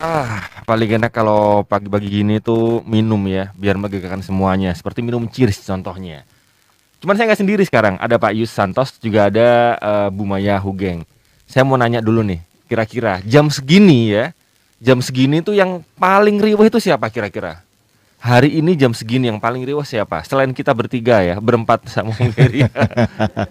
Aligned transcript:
Ah, 0.00 0.48
paling 0.64 0.96
enak 0.96 1.12
kalau 1.12 1.60
pagi-pagi 1.60 2.08
gini 2.08 2.40
tuh 2.40 2.80
minum 2.88 3.20
ya, 3.28 3.52
biar 3.52 3.76
melegakan 3.76 4.24
semuanya. 4.24 4.72
Seperti 4.72 5.04
minum 5.04 5.28
cheers 5.28 5.60
contohnya. 5.60 6.24
Cuman 7.04 7.20
saya 7.20 7.28
nggak 7.28 7.40
sendiri 7.44 7.62
sekarang, 7.68 8.00
ada 8.00 8.16
Pak 8.16 8.32
Yus 8.32 8.48
Santos, 8.48 8.96
juga 8.96 9.28
ada 9.28 9.76
uh, 9.76 10.08
Bu 10.08 10.24
Maya 10.24 10.56
Hugeng. 10.56 11.04
Saya 11.44 11.68
mau 11.68 11.76
nanya 11.76 12.00
dulu 12.00 12.24
nih, 12.24 12.40
kira-kira 12.64 13.20
jam 13.28 13.52
segini 13.52 14.08
ya, 14.08 14.32
jam 14.80 15.04
segini 15.04 15.44
tuh 15.44 15.52
yang 15.52 15.84
paling 16.00 16.40
riuh 16.40 16.64
itu 16.64 16.80
siapa 16.80 17.12
kira-kira? 17.12 17.60
Hari 18.24 18.56
ini 18.56 18.80
jam 18.80 18.96
segini 18.96 19.28
yang 19.28 19.36
paling 19.36 19.68
riuh 19.68 19.84
siapa? 19.84 20.24
Selain 20.24 20.48
kita 20.56 20.72
bertiga 20.72 21.20
ya, 21.20 21.36
berempat 21.36 21.84
sama. 21.92 22.16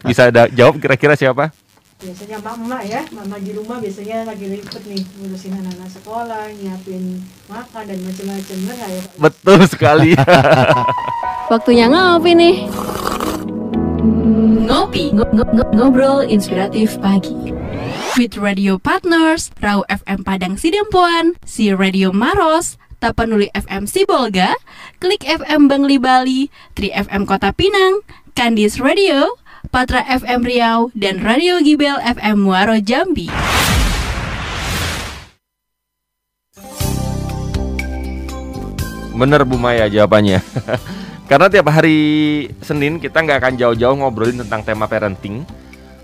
Bisa 0.02 0.34
ada 0.34 0.50
jawab 0.50 0.82
kira-kira 0.82 1.14
siapa? 1.14 1.54
Biasanya 2.00 2.40
mama 2.40 2.80
ya 2.80 3.04
mama 3.12 3.36
di 3.44 3.52
rumah 3.52 3.76
biasanya 3.84 4.24
lagi 4.24 4.48
ribet 4.48 4.84
nih 4.88 5.04
ngurusin 5.20 5.52
anak-anak 5.52 5.92
sekolah 5.92 6.48
nyiapin 6.56 7.20
makan 7.52 7.84
dan 7.84 8.00
macam-macam 8.00 8.56
benar 8.64 8.88
ya 8.88 9.02
Pak? 9.04 9.14
betul 9.20 9.60
sekali. 9.68 10.10
Waktunya 11.52 11.92
ngopi 11.92 12.32
nih. 12.40 12.58
Ngopi 14.64 15.12
ng 15.12 15.28
ng 15.28 15.50
ng 15.60 15.70
ngobrol 15.76 16.24
inspiratif 16.24 16.96
pagi. 17.04 17.52
With 18.16 18.40
radio 18.40 18.80
partners 18.80 19.52
Rau 19.60 19.84
FM 19.92 20.24
Padang 20.24 20.56
Sidempuan 20.56 21.36
si 21.44 21.76
Radio 21.76 22.16
Maros 22.16 22.80
Tapanuli 23.04 23.52
FM 23.52 23.92
Sibolga 23.92 24.56
Klik 25.04 25.28
FM 25.28 25.68
Bangli 25.68 26.00
Bali 26.00 26.48
Tri 26.80 26.96
FM 26.96 27.28
Kota 27.28 27.52
Pinang 27.52 28.08
Kandis 28.40 28.80
Radio 28.80 29.36
Patra 29.68 30.08
FM 30.08 30.48
Riau, 30.48 30.88
dan 30.96 31.20
Radio 31.20 31.60
Gibel 31.60 32.00
FM 32.00 32.48
Muaro 32.48 32.80
Jambi. 32.80 33.28
Bener 39.12 39.44
Bu 39.44 39.60
Maya 39.60 39.92
jawabannya. 39.92 40.40
Karena 41.30 41.52
tiap 41.52 41.68
hari 41.76 42.00
Senin 42.64 43.04
kita 43.04 43.20
nggak 43.20 43.40
akan 43.44 43.54
jauh-jauh 43.60 44.00
ngobrolin 44.00 44.40
tentang 44.48 44.64
tema 44.64 44.88
parenting 44.88 45.44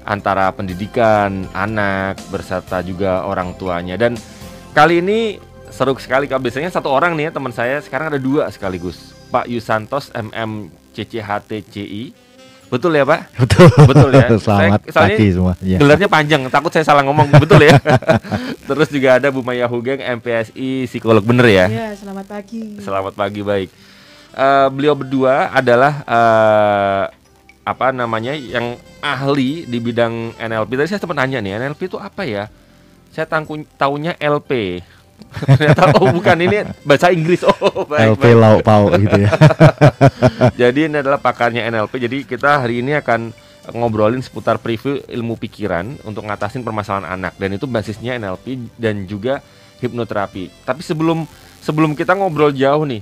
antara 0.03 0.51
pendidikan 0.51 1.47
anak 1.55 2.19
berserta 2.27 2.83
juga 2.83 3.23
orang 3.23 3.55
tuanya 3.55 3.97
dan 3.97 4.19
kali 4.75 5.01
ini 5.01 5.41
seru 5.73 5.97
sekali 5.97 6.29
kalau 6.29 6.45
biasanya 6.45 6.69
satu 6.69 6.93
orang 6.93 7.17
nih 7.17 7.31
ya 7.31 7.31
teman 7.33 7.49
saya 7.49 7.81
sekarang 7.81 8.13
ada 8.13 8.21
dua 8.21 8.45
sekaligus 8.53 9.17
Pak 9.33 9.49
Yusantos 9.49 10.13
MM 10.13 10.69
CCHTCI 10.93 12.24
Betul 12.75 12.91
ya 12.99 13.07
Pak? 13.07 13.19
Betul. 13.39 13.69
Betul 13.87 14.09
ya. 14.11 14.27
Selamat 14.43 14.81
saya, 14.91 15.15
pagi 15.15 15.25
semua. 15.31 15.53
Ya. 15.63 15.79
Gelarnya 15.79 16.09
panjang, 16.11 16.41
takut 16.51 16.71
saya 16.75 16.83
salah 16.83 17.07
ngomong. 17.07 17.31
Betul 17.39 17.63
ya. 17.63 17.79
Terus 18.67 18.91
juga 18.91 19.15
ada 19.15 19.31
Bu 19.31 19.39
Maya 19.39 19.63
Hugeng, 19.71 20.03
MPSI 20.03 20.91
psikolog 20.91 21.23
bener 21.23 21.47
ya? 21.47 21.65
Iya, 21.71 21.87
selamat 21.95 22.25
pagi. 22.27 22.75
Selamat 22.83 23.15
pagi, 23.15 23.39
baik. 23.39 23.71
Uh, 24.35 24.67
beliau 24.67 24.91
berdua 24.99 25.55
adalah 25.55 26.03
uh, 26.03 27.03
apa 27.63 27.95
namanya 27.95 28.35
yang 28.35 28.75
ahli 28.99 29.63
di 29.63 29.79
bidang 29.79 30.35
NLP. 30.35 30.75
Tadi 30.75 30.89
saya 30.91 30.99
sempat 30.99 31.15
nanya 31.15 31.39
nih, 31.39 31.55
NLP 31.55 31.87
itu 31.87 31.95
apa 31.95 32.27
ya? 32.27 32.51
Saya 33.15 33.23
tangku, 33.23 33.55
taunya 33.79 34.11
LP, 34.19 34.83
Ternyata 35.59 35.95
oh 35.99 36.07
bukan 36.11 36.37
ini 36.39 36.57
bahasa 36.87 37.11
Inggris. 37.11 37.43
Oh 37.43 37.83
baik. 37.91 38.15
LP 38.15 38.23
lauk 38.35 38.61
pauk 38.63 38.95
gitu 38.99 39.27
ya. 39.27 39.29
jadi 40.67 40.87
ini 40.87 40.97
adalah 41.03 41.19
pakarnya 41.19 41.67
NLP. 41.67 41.93
Jadi 41.99 42.17
kita 42.23 42.63
hari 42.63 42.79
ini 42.79 42.95
akan 42.95 43.35
ngobrolin 43.73 44.21
seputar 44.21 44.61
preview 44.61 45.01
ilmu 45.09 45.41
pikiran 45.41 45.97
untuk 46.05 46.21
ngatasin 46.29 46.61
permasalahan 46.61 47.17
anak 47.17 47.33
dan 47.41 47.57
itu 47.57 47.65
basisnya 47.65 48.13
NLP 48.21 48.77
dan 48.77 49.09
juga 49.09 49.41
hipnoterapi. 49.81 50.53
Tapi 50.63 50.81
sebelum 50.85 51.25
sebelum 51.65 51.97
kita 51.97 52.13
ngobrol 52.13 52.53
jauh 52.53 52.85
nih, 52.85 53.01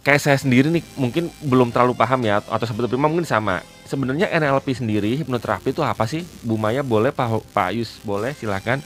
kayak 0.00 0.22
saya 0.24 0.38
sendiri 0.40 0.72
nih 0.72 0.84
mungkin 0.96 1.28
belum 1.44 1.68
terlalu 1.68 1.92
paham 1.92 2.24
ya 2.24 2.40
atau 2.40 2.64
sebetulnya 2.64 2.96
prima 2.96 3.08
mungkin 3.12 3.28
sama. 3.28 3.60
Sebenarnya 3.88 4.28
NLP 4.32 4.76
sendiri 4.76 5.16
hipnoterapi 5.16 5.72
itu 5.72 5.80
apa 5.80 6.04
sih? 6.04 6.24
Bu 6.44 6.60
Maya 6.60 6.84
boleh 6.84 7.12
Pak 7.12 7.52
Pak 7.52 7.72
Yus 7.76 8.00
boleh 8.04 8.32
silakan. 8.36 8.80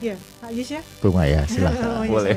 Iya, 0.00 0.16
Pak 0.40 0.50
Yus 0.56 0.68
ya. 0.72 0.82
Bunga 1.04 1.24
ya, 1.28 1.40
silakan. 1.44 1.84
oh, 1.92 2.02
iya, 2.04 2.10
Boleh. 2.10 2.34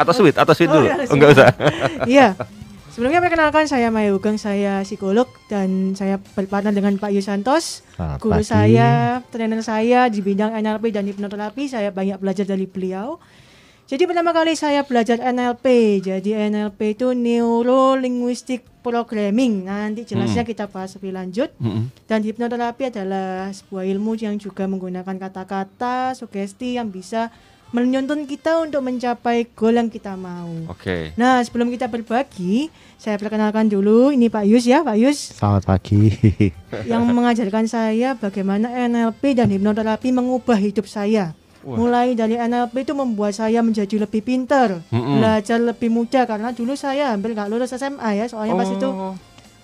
atau 0.00 0.12
sweet, 0.16 0.36
atau 0.40 0.52
sweet 0.56 0.72
oh, 0.72 0.80
dulu. 0.80 0.86
Oh, 0.88 1.14
enggak 1.14 1.30
usah. 1.36 1.48
Iya. 2.08 2.28
Sebelumnya 2.94 3.18
perkenalkan 3.18 3.66
saya 3.66 3.90
Maya 3.90 4.14
Ugeng, 4.14 4.38
saya 4.38 4.86
psikolog 4.86 5.26
dan 5.50 5.98
saya 5.98 6.22
berpartner 6.22 6.70
dengan 6.70 6.94
Pak 6.94 7.10
Yus 7.10 7.26
Santos. 7.26 7.82
Selamat 7.98 8.18
guru 8.22 8.38
pagi. 8.38 8.46
saya, 8.54 9.18
trainer 9.34 9.60
saya 9.66 10.06
di 10.06 10.22
bidang 10.22 10.54
NLP 10.54 10.94
dan 10.94 11.02
hipnoterapi. 11.10 11.66
Saya 11.66 11.90
banyak 11.90 12.22
belajar 12.22 12.46
dari 12.46 12.70
beliau. 12.70 13.18
Jadi 13.84 14.08
pertama 14.08 14.32
kali 14.32 14.56
saya 14.56 14.80
belajar 14.80 15.20
NLP. 15.20 16.00
Jadi 16.00 16.32
NLP 16.32 16.96
itu 16.96 17.12
Neuro 17.12 17.92
Linguistic 18.00 18.64
Programming. 18.80 19.68
Nanti 19.68 20.08
jelasnya 20.08 20.40
hmm. 20.40 20.50
kita 20.56 20.64
bahas 20.72 20.96
lebih 20.96 21.12
lanjut. 21.12 21.52
Hmm. 21.60 21.92
Dan 22.08 22.24
hipnoterapi 22.24 22.88
adalah 22.88 23.52
sebuah 23.52 23.84
ilmu 23.84 24.16
yang 24.16 24.40
juga 24.40 24.64
menggunakan 24.64 25.20
kata-kata, 25.20 26.16
sugesti 26.16 26.80
yang 26.80 26.88
bisa 26.88 27.28
menuntun 27.76 28.24
kita 28.24 28.64
untuk 28.64 28.80
mencapai 28.88 29.52
goal 29.52 29.76
yang 29.76 29.92
kita 29.92 30.16
mau. 30.16 30.48
Oke. 30.72 30.80
Okay. 30.80 31.02
Nah, 31.20 31.44
sebelum 31.44 31.68
kita 31.68 31.84
berbagi, 31.84 32.72
saya 32.96 33.20
perkenalkan 33.20 33.68
dulu 33.68 34.16
ini 34.16 34.32
Pak 34.32 34.48
Yus 34.48 34.64
ya, 34.64 34.80
Pak 34.80 34.96
Yus. 34.96 35.36
Selamat 35.36 35.68
pagi. 35.68 36.08
yang 36.88 37.04
mengajarkan 37.04 37.68
saya 37.68 38.16
bagaimana 38.16 38.72
NLP 38.88 39.36
dan 39.36 39.52
hipnoterapi 39.52 40.08
mengubah 40.08 40.56
hidup 40.56 40.88
saya. 40.88 41.36
Wah. 41.64 41.80
Mulai 41.80 42.12
dari 42.12 42.36
NLP 42.36 42.84
itu 42.84 42.92
membuat 42.92 43.32
saya 43.32 43.64
menjadi 43.64 44.04
lebih 44.04 44.20
pintar, 44.20 44.84
mm 44.84 44.92
-mm. 44.92 45.14
belajar 45.16 45.58
lebih 45.58 45.88
mudah 45.88 46.28
karena 46.28 46.52
dulu 46.52 46.76
saya 46.76 47.16
hampir 47.16 47.32
nggak 47.32 47.48
lulus 47.48 47.72
SMA 47.72 48.10
ya, 48.20 48.28
soalnya 48.28 48.52
oh. 48.52 48.60
pas 48.60 48.68
itu 48.68 48.88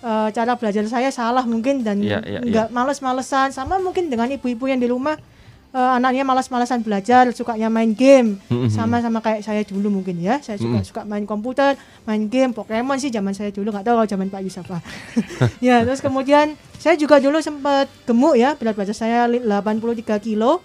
uh, 0.01 0.29
cara 0.33 0.57
belajar 0.57 0.83
saya 0.89 1.13
salah 1.13 1.45
mungkin 1.45 1.85
dan 1.85 2.01
yeah, 2.01 2.21
yeah, 2.25 2.41
nggak 2.41 2.67
yeah. 2.69 2.73
males-malesan 2.73 3.53
sama 3.53 3.77
mungkin 3.77 4.09
dengan 4.09 4.33
ibu-ibu 4.33 4.65
yang 4.65 4.81
di 4.81 4.89
rumah 4.89 5.13
uh, 5.75 5.97
anaknya 5.97 6.23
malas-malasan 6.27 6.83
belajar, 6.83 7.31
sukanya 7.31 7.71
main 7.71 7.95
game, 7.95 8.37
sama-sama 8.71 9.23
kayak 9.23 9.41
saya 9.43 9.61
dulu 9.63 10.01
mungkin 10.01 10.19
ya. 10.19 10.39
Saya 10.43 10.59
suka 10.59 10.69
mm 10.69 10.81
-hmm. 10.83 10.87
suka 10.87 11.01
main 11.07 11.25
komputer, 11.25 11.75
main 12.03 12.27
game, 12.27 12.51
Pokemon 12.51 12.99
sih 12.99 13.11
zaman 13.11 13.31
saya 13.35 13.49
dulu 13.51 13.71
nggak 13.71 13.85
tahu 13.87 13.95
kalau 14.03 14.09
zaman 14.09 14.27
Pak 14.27 14.41
Yusuf 14.43 14.65
ya, 15.65 15.83
terus 15.83 16.03
kemudian 16.03 16.55
saya 16.77 16.95
juga 16.97 17.21
dulu 17.21 17.39
sempat 17.39 17.87
gemuk 18.09 18.35
ya, 18.37 18.55
berat 18.55 18.75
badan 18.75 18.95
saya 18.95 19.27
83 19.27 20.17
kilo. 20.21 20.63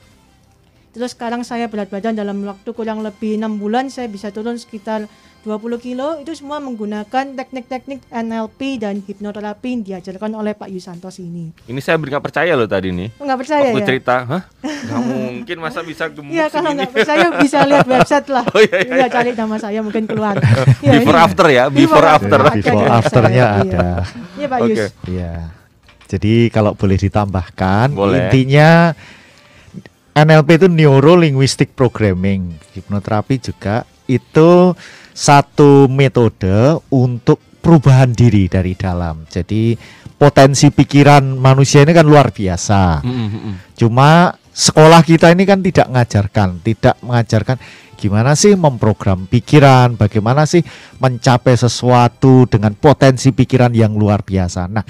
Terus 0.97 1.12
sekarang 1.12 1.45
saya 1.45 1.69
berat 1.69 1.93
badan 1.93 2.17
dalam 2.17 2.41
waktu 2.49 2.73
kurang 2.73 3.05
lebih 3.05 3.37
enam 3.37 3.61
bulan 3.61 3.93
saya 3.93 4.09
bisa 4.09 4.33
turun 4.33 4.57
sekitar 4.57 5.05
20 5.45 5.77
kilo 5.77 6.17
itu 6.17 6.33
semua 6.33 6.57
menggunakan 6.57 7.37
teknik-teknik 7.37 8.01
NLP 8.09 8.81
dan 8.81 9.05
hipnoterapi 9.05 9.69
yang 9.77 9.83
diajarkan 9.84 10.33
oleh 10.33 10.57
Pak 10.57 10.73
Yusantos 10.73 11.21
ini. 11.21 11.53
Ini 11.69 11.81
saya 11.84 12.01
nggak 12.01 12.25
percaya 12.25 12.57
loh 12.57 12.65
tadi 12.65 12.97
nih. 12.97 13.12
Nggak 13.21 13.39
percaya 13.45 13.69
Waktu 13.69 13.81
ya? 13.84 13.87
cerita, 13.93 14.15
hah? 14.25 14.43
Nggak 14.65 15.03
mungkin 15.05 15.57
masa 15.61 15.84
bisa 15.84 16.09
gemuk 16.09 16.33
Iya 16.33 16.49
kalau 16.49 16.73
nggak 16.73 16.91
percaya 16.97 17.27
bisa 17.45 17.59
lihat 17.69 17.87
website 17.87 18.28
lah. 18.33 18.45
Oh, 18.57 18.63
iya, 18.65 18.78
iya, 18.89 18.97
iya. 19.05 19.07
cari 19.13 19.31
nama 19.37 19.57
saya 19.61 19.81
mungkin 19.84 20.09
keluar. 20.09 20.41
ya, 20.81 20.97
before 20.97 21.19
ini. 21.21 21.27
after 21.28 21.47
ya, 21.53 21.65
before, 21.69 22.01
before 22.01 22.07
after. 22.09 22.41
Before 22.57 22.89
afternya 22.89 23.45
ada. 23.61 23.89
Iya 24.41 24.47
Pak 24.49 24.59
Yus. 24.65 24.84
Iya. 25.05 25.33
Jadi 26.09 26.49
kalau 26.49 26.73
boleh 26.73 26.97
ditambahkan, 26.97 27.93
boleh. 27.93 28.33
intinya 28.33 28.97
NLP 30.16 30.49
itu 30.65 30.69
Neuro 30.72 31.12
Linguistic 31.12 31.77
Programming, 31.77 32.56
hipnoterapi 32.72 33.37
juga 33.37 33.84
itu 34.09 34.72
satu 35.12 35.93
metode 35.93 36.81
untuk 36.88 37.37
perubahan 37.60 38.16
diri 38.16 38.49
dari 38.49 38.72
dalam. 38.72 39.28
Jadi 39.28 39.77
potensi 40.16 40.72
pikiran 40.72 41.37
manusia 41.37 41.84
ini 41.84 41.93
kan 41.93 42.09
luar 42.09 42.32
biasa. 42.32 43.04
Mm 43.04 43.28
-hmm. 43.28 43.54
Cuma 43.77 44.32
sekolah 44.56 45.04
kita 45.04 45.37
ini 45.37 45.44
kan 45.44 45.60
tidak 45.60 45.93
mengajarkan, 45.93 46.48
tidak 46.65 46.97
mengajarkan 47.04 47.60
gimana 48.01 48.33
sih 48.33 48.57
memprogram 48.57 49.28
pikiran, 49.28 50.01
bagaimana 50.01 50.48
sih 50.48 50.65
mencapai 50.97 51.60
sesuatu 51.60 52.48
dengan 52.48 52.72
potensi 52.72 53.36
pikiran 53.36 53.77
yang 53.77 53.92
luar 53.92 54.24
biasa. 54.24 54.65
Nah, 54.65 54.84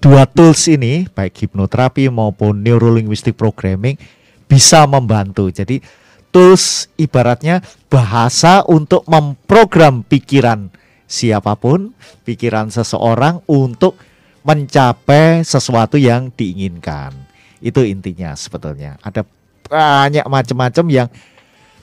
dua 0.00 0.24
tools 0.24 0.64
ini 0.72 1.04
baik 1.12 1.44
hipnoterapi 1.44 2.08
maupun 2.08 2.64
neurolinguistic 2.64 3.36
programming 3.36 4.21
bisa 4.52 4.84
membantu. 4.84 5.48
Jadi 5.48 5.80
tools 6.28 6.92
ibaratnya 7.00 7.64
bahasa 7.88 8.60
untuk 8.68 9.08
memprogram 9.08 10.04
pikiran 10.04 10.68
siapa 11.08 11.56
pun, 11.56 11.96
pikiran 12.28 12.68
seseorang 12.68 13.40
untuk 13.48 13.96
mencapai 14.44 15.40
sesuatu 15.40 15.96
yang 15.96 16.28
diinginkan. 16.28 17.16
Itu 17.64 17.80
intinya 17.80 18.36
sebetulnya. 18.36 19.00
Ada 19.00 19.24
banyak 19.64 20.28
macam-macam 20.28 20.86
yang 20.92 21.08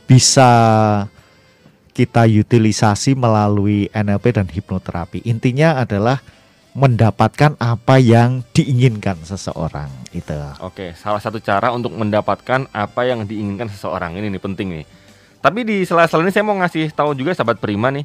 bisa 0.06 0.51
kita 1.98 2.30
utilisasi 2.30 3.18
melalui 3.18 3.89
NLP 3.89 4.25
dan 4.38 4.45
hipnoterapi. 4.45 5.25
Intinya 5.25 5.81
adalah 5.81 6.21
mendapatkan 6.77 7.57
apa 7.57 7.98
yang 7.98 8.45
diinginkan 8.54 9.18
seseorang 9.25 9.89
itu. 10.13 10.38
Oke, 10.62 10.94
salah 10.94 11.18
satu 11.18 11.42
cara 11.42 11.74
untuk 11.74 11.94
mendapatkan 11.98 12.69
apa 12.69 13.01
yang 13.10 13.25
diinginkan 13.25 13.68
seseorang 13.74 14.13
ini 14.18 14.30
nih 14.30 14.42
penting 14.42 14.68
nih. 14.81 14.86
Tapi 15.39 15.63
di 15.66 15.77
sela-sela 15.88 16.21
ini 16.21 16.36
saya 16.36 16.45
mau 16.45 16.56
ngasih 16.60 16.92
tahu 16.94 17.16
juga 17.16 17.33
sahabat 17.33 17.57
Prima 17.57 17.89
nih. 17.89 18.04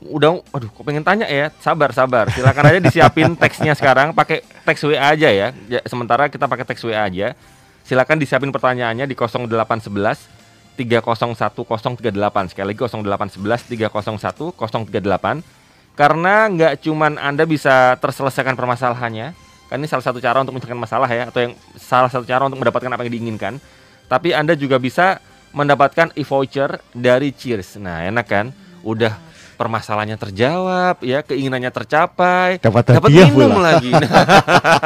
Udah, 0.00 0.40
aduh, 0.56 0.72
kok 0.72 0.80
pengen 0.80 1.04
tanya 1.04 1.28
ya? 1.28 1.52
Sabar, 1.60 1.92
sabar. 1.92 2.32
Silakan 2.32 2.72
aja 2.72 2.80
disiapin 2.80 3.36
teksnya 3.36 3.76
sekarang. 3.76 4.16
Pakai 4.16 4.40
teks 4.64 4.80
WA 4.88 5.12
aja 5.12 5.28
ya. 5.28 5.52
ya 5.68 5.80
sementara 5.84 6.32
kita 6.32 6.48
pakai 6.48 6.64
teks 6.64 6.80
WA 6.88 7.04
aja. 7.04 7.36
Silakan 7.84 8.16
disiapin 8.16 8.48
pertanyaannya 8.48 9.04
di 9.04 9.12
0811 9.12 10.40
301038 10.80 12.56
sekali 12.56 12.66
lagi 12.72 12.80
0811 12.80 13.68
301 13.68 14.56
038 14.56 15.59
karena 16.00 16.48
nggak 16.48 16.72
cuman 16.80 17.20
anda 17.20 17.44
bisa 17.44 17.92
terselesaikan 18.00 18.56
permasalahannya 18.56 19.36
kan 19.68 19.76
ini 19.76 19.84
salah 19.84 20.00
satu 20.00 20.16
cara 20.16 20.40
untuk 20.40 20.56
menyelesaikan 20.56 20.80
masalah 20.80 21.08
ya 21.12 21.28
atau 21.28 21.44
yang 21.44 21.52
salah 21.76 22.08
satu 22.08 22.24
cara 22.24 22.48
untuk 22.48 22.56
mendapatkan 22.56 22.88
apa 22.88 23.04
yang 23.04 23.12
diinginkan 23.20 23.60
tapi 24.08 24.32
anda 24.32 24.56
juga 24.56 24.80
bisa 24.80 25.20
mendapatkan 25.54 26.14
e-voucher 26.14 26.78
dari 26.94 27.34
Cheers. 27.34 27.78
Nah, 27.82 28.06
enak 28.06 28.26
kan? 28.26 28.46
Udah 28.86 29.18
permasalahannya 29.58 30.16
terjawab, 30.16 31.04
ya 31.04 31.20
keinginannya 31.20 31.68
tercapai, 31.68 32.56
dapat 32.64 32.96
dapat 32.96 33.10
minum 33.12 33.52
pula. 33.52 33.76
lagi. 33.76 33.92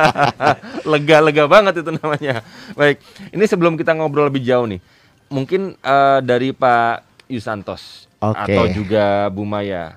Lega-lega 0.93 1.46
banget 1.46 1.81
itu 1.81 1.90
namanya. 1.94 2.43
Baik, 2.75 2.99
ini 3.31 3.44
sebelum 3.46 3.78
kita 3.78 3.94
ngobrol 3.94 4.26
lebih 4.26 4.43
jauh 4.43 4.66
nih, 4.66 4.82
mungkin 5.31 5.78
uh, 5.78 6.19
dari 6.19 6.50
Pak 6.50 7.06
Yusantos 7.31 8.11
okay. 8.19 8.50
atau 8.50 8.64
juga 8.75 9.31
Bu 9.31 9.46
Maya, 9.46 9.94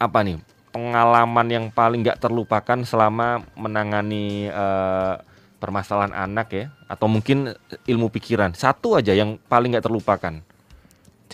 apa 0.00 0.24
nih 0.24 0.40
pengalaman 0.74 1.46
yang 1.46 1.66
paling 1.70 2.02
nggak 2.02 2.18
terlupakan 2.18 2.82
selama 2.82 3.46
menangani 3.54 4.50
uh, 4.50 5.22
permasalahan 5.62 6.10
anak 6.10 6.50
ya 6.50 6.66
atau 6.90 7.06
mungkin 7.06 7.54
ilmu 7.86 8.10
pikiran 8.10 8.52
satu 8.58 8.98
aja 8.98 9.14
yang 9.14 9.38
paling 9.46 9.72
nggak 9.72 9.86
terlupakan 9.86 10.42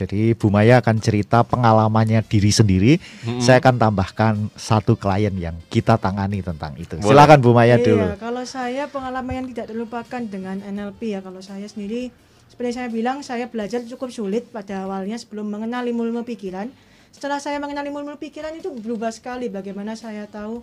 jadi 0.01 0.33
Bu 0.33 0.49
Maya 0.49 0.81
akan 0.81 0.97
cerita 0.97 1.45
pengalamannya 1.45 2.25
diri 2.25 2.49
sendiri. 2.49 2.97
Hmm. 3.21 3.37
Saya 3.37 3.61
akan 3.61 3.77
tambahkan 3.77 4.49
satu 4.57 4.97
klien 4.97 5.35
yang 5.37 5.61
kita 5.69 6.01
tangani 6.01 6.41
tentang 6.41 6.73
itu. 6.81 6.97
Boleh. 6.97 7.13
Silakan 7.13 7.39
Bu 7.45 7.53
Maya 7.53 7.77
iya, 7.77 7.85
dulu. 7.85 8.07
Kalau 8.17 8.45
saya 8.49 8.89
pengalaman 8.89 9.45
yang 9.45 9.47
tidak 9.53 9.77
terlupakan 9.77 10.23
dengan 10.25 10.57
NLP 10.65 11.01
ya. 11.13 11.21
Kalau 11.21 11.45
saya 11.45 11.69
sendiri 11.69 12.09
seperti 12.49 12.81
saya 12.81 12.89
bilang 12.89 13.21
saya 13.21 13.45
belajar 13.53 13.85
cukup 13.85 14.09
sulit 14.09 14.49
pada 14.49 14.89
awalnya 14.89 15.21
sebelum 15.21 15.53
mengenal 15.53 15.85
ilmu-ilmu 15.85 16.25
pikiran. 16.25 16.73
Setelah 17.11 17.43
saya 17.43 17.59
mengenal 17.59 17.85
ilmu-ilmu 17.91 18.17
pikiran 18.17 18.55
itu 18.57 18.71
berubah 18.73 19.11
sekali 19.11 19.51
bagaimana 19.51 19.99
saya 19.99 20.25
tahu 20.31 20.63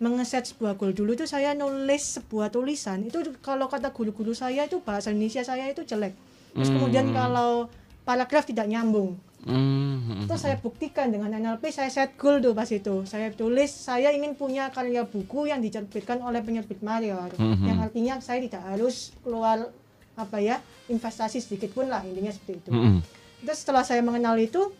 mengeset 0.00 0.48
sebuah 0.48 0.74
goal 0.80 0.96
dulu 0.96 1.12
itu 1.12 1.28
saya 1.28 1.52
nulis 1.52 2.18
sebuah 2.18 2.48
tulisan 2.48 3.04
itu 3.04 3.20
kalau 3.44 3.68
kata 3.68 3.92
guru-guru 3.92 4.32
saya 4.32 4.64
itu 4.64 4.80
bahasa 4.80 5.12
Indonesia 5.12 5.44
saya 5.44 5.68
itu 5.68 5.84
jelek 5.84 6.16
terus 6.56 6.72
hmm. 6.72 6.76
kemudian 6.80 7.06
kalau 7.12 7.68
paragraf 8.08 8.48
tidak 8.48 8.64
nyambung 8.66 9.20
hmm. 9.44 10.24
itu 10.24 10.34
saya 10.40 10.56
buktikan 10.56 11.12
dengan 11.12 11.36
NLP 11.36 11.68
saya 11.68 11.92
set 11.92 12.16
goal 12.16 12.40
tuh 12.40 12.56
pas 12.56 12.66
itu 12.72 13.04
saya 13.04 13.28
tulis 13.30 13.68
saya 13.68 14.10
ingin 14.16 14.32
punya 14.34 14.72
karya 14.72 15.04
buku 15.04 15.52
yang 15.52 15.60
diterbitkan 15.60 16.24
oleh 16.24 16.40
penerbit 16.40 16.80
Marior 16.80 17.36
hmm. 17.36 17.60
yang 17.68 17.78
artinya 17.84 18.18
saya 18.24 18.40
tidak 18.40 18.64
harus 18.64 19.12
keluar 19.20 19.68
apa 20.16 20.36
ya 20.40 20.64
investasi 20.88 21.44
sedikit 21.44 21.76
pun 21.76 21.92
lah 21.92 22.00
intinya 22.08 22.32
seperti 22.32 22.66
itu 22.66 22.70
hmm. 22.72 22.98
terus 23.44 23.58
setelah 23.62 23.84
saya 23.84 24.00
mengenal 24.00 24.40
itu 24.40 24.72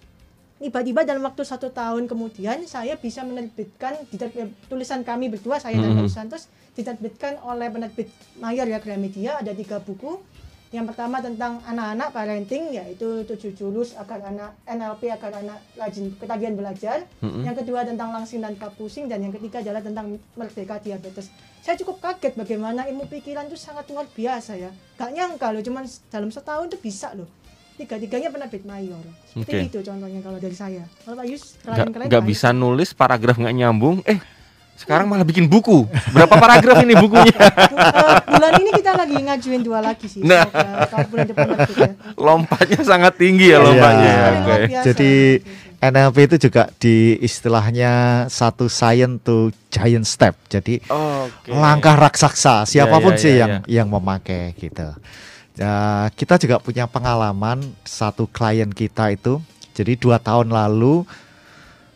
tiba-tiba 0.60 1.08
dalam 1.08 1.24
waktu 1.24 1.40
satu 1.40 1.72
tahun 1.72 2.04
kemudian 2.04 2.68
saya 2.68 3.00
bisa 3.00 3.24
menerbitkan 3.24 3.96
tulisan 4.68 5.00
kami 5.00 5.32
berdua 5.32 5.56
saya 5.56 5.80
dan 5.80 5.96
mm 5.96 6.04
-hmm. 6.04 6.12
Santos 6.12 6.52
diterbitkan 6.76 7.40
oleh 7.42 7.72
penerbit 7.72 8.12
mayor 8.36 8.68
ya 8.68 8.78
Gramedia 8.78 9.40
ada 9.40 9.56
tiga 9.56 9.80
buku. 9.80 10.20
Yang 10.70 10.94
pertama 10.94 11.18
tentang 11.18 11.58
anak-anak 11.66 12.14
parenting 12.14 12.70
yaitu 12.70 13.26
tujuh 13.26 13.58
jurus 13.58 13.90
agar 13.98 14.22
anak 14.22 14.54
NLP 14.70 15.10
agar 15.10 15.42
anak 15.42 15.58
rajin 15.74 16.14
ketagihan 16.14 16.54
belajar. 16.54 17.02
Mm-hmm. 17.18 17.42
yang 17.42 17.56
kedua 17.58 17.80
tentang 17.82 18.14
langsing 18.14 18.38
dan 18.38 18.54
pusing 18.78 19.10
dan 19.10 19.18
yang 19.18 19.34
ketiga 19.34 19.66
adalah 19.66 19.82
tentang 19.82 20.14
merdeka 20.38 20.78
diabetes. 20.78 21.26
Saya 21.58 21.74
cukup 21.74 21.98
kaget 21.98 22.38
bagaimana 22.38 22.86
ilmu 22.86 23.10
pikiran 23.10 23.50
itu 23.50 23.58
sangat 23.58 23.90
luar 23.90 24.06
biasa 24.14 24.54
ya. 24.54 24.70
Gak 24.94 25.10
nyangka 25.10 25.50
loh 25.50 25.58
cuman 25.64 25.90
dalam 26.06 26.30
setahun 26.30 26.70
itu 26.70 26.78
bisa 26.78 27.18
loh 27.18 27.26
tiga-tiganya 27.80 28.28
penerbit 28.28 28.62
mayor. 28.68 29.00
Seperti 29.32 29.56
okay. 29.56 29.68
itu 29.72 29.78
contohnya 29.80 30.20
kalau 30.20 30.36
dari 30.36 30.56
saya. 30.56 30.84
Kalau 31.02 31.16
Pak 31.16 31.26
Yus, 31.26 31.42
kalian 31.64 32.12
Gak 32.12 32.24
bisa 32.28 32.52
nulis 32.52 32.92
paragraf 32.92 33.40
nggak 33.40 33.56
nyambung, 33.56 34.04
eh 34.04 34.20
sekarang 34.80 35.12
malah 35.12 35.28
bikin 35.28 35.44
buku. 35.44 35.84
Berapa 36.12 36.40
paragraf 36.40 36.80
ini 36.84 36.96
bukunya? 36.96 37.36
bulan 38.32 38.52
ini 38.64 38.70
kita 38.72 38.96
lagi 38.96 39.12
ngajuin 39.12 39.60
dua 39.60 39.84
lagi 39.84 40.08
sih. 40.08 40.24
Nah, 40.24 40.48
bulan 41.08 41.28
depan 41.28 41.44
ya. 41.52 41.92
Lompatnya 42.16 42.80
sangat 42.80 43.12
tinggi 43.20 43.52
ya 43.52 43.60
iya. 43.60 43.64
lompatnya. 43.64 44.12
Ya, 44.12 44.28
okay. 44.40 44.60
Jadi 44.88 45.12
NLP 45.84 46.16
itu 46.32 46.36
juga 46.48 46.72
di 46.80 47.16
istilahnya 47.20 48.24
satu 48.32 48.72
science 48.72 49.20
to 49.20 49.52
giant 49.68 50.08
step. 50.08 50.32
Jadi 50.48 50.80
okay. 50.88 51.52
langkah 51.52 52.00
raksasa 52.00 52.64
siapa 52.64 53.04
pun 53.04 53.12
ya, 53.12 53.16
ya, 53.16 53.20
sih 53.20 53.32
ya, 53.32 53.40
yang 53.40 53.52
ya. 53.52 53.84
yang 53.84 53.88
memakai 53.92 54.56
gitu. 54.56 54.96
Ya, 55.60 56.08
kita 56.16 56.40
juga 56.40 56.56
punya 56.56 56.88
pengalaman 56.88 57.60
satu 57.84 58.24
klien 58.24 58.72
kita 58.72 59.12
itu. 59.12 59.44
Jadi 59.76 60.00
dua 60.00 60.16
tahun 60.16 60.48
lalu, 60.48 61.04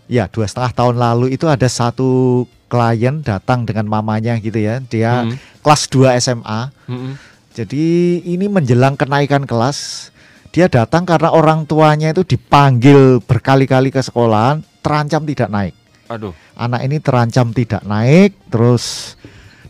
ya 0.05 0.29
dua 0.29 0.45
setengah 0.45 0.77
tahun 0.77 1.01
lalu 1.01 1.33
itu 1.33 1.49
ada 1.49 1.65
satu 1.65 2.45
klien 2.69 3.25
datang 3.25 3.65
dengan 3.65 3.89
mamanya 3.89 4.37
gitu 4.37 4.61
ya. 4.61 4.85
Dia 4.85 5.25
hmm. 5.25 5.65
kelas 5.65 5.89
2 5.89 6.13
SMA. 6.21 6.61
Hmm. 6.85 7.17
Jadi 7.57 8.21
ini 8.27 8.53
menjelang 8.53 9.01
kenaikan 9.01 9.49
kelas. 9.49 10.11
Dia 10.53 10.69
datang 10.69 11.09
karena 11.09 11.33
orang 11.33 11.65
tuanya 11.65 12.13
itu 12.13 12.21
dipanggil 12.21 13.25
berkali-kali 13.25 13.89
ke 13.89 14.05
sekolah, 14.05 14.61
terancam 14.85 15.25
tidak 15.25 15.49
naik. 15.51 15.75
Aduh. 16.13 16.37
Anak 16.55 16.85
ini 16.85 17.01
terancam 17.01 17.51
tidak 17.51 17.83
naik, 17.83 18.37
terus 18.53 19.17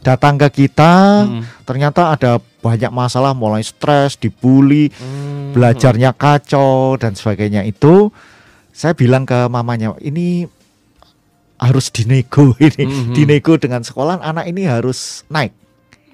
datang 0.05 0.37
ke 0.37 0.69
kita, 0.69 1.25
hmm. 1.25 1.65
ternyata 1.65 2.13
ada 2.13 2.37
banyak 2.61 2.93
masalah, 2.93 3.33
mulai 3.33 3.65
stres, 3.65 4.21
dibully, 4.21 4.93
hmm. 4.93 5.57
belajarnya 5.57 6.13
kacau 6.13 7.01
dan 7.01 7.17
sebagainya 7.17 7.65
itu. 7.65 8.13
Saya 8.75 8.93
bilang 8.93 9.25
ke 9.25 9.49
mamanya, 9.49 9.97
ini 10.05 10.45
harus 11.57 11.89
dinego 11.89 12.53
ini, 12.61 12.85
hmm. 12.85 13.15
dinego 13.17 13.57
dengan 13.57 13.81
sekolah, 13.81 14.21
anak 14.21 14.45
ini 14.53 14.69
harus 14.69 15.25
naik. 15.33 15.57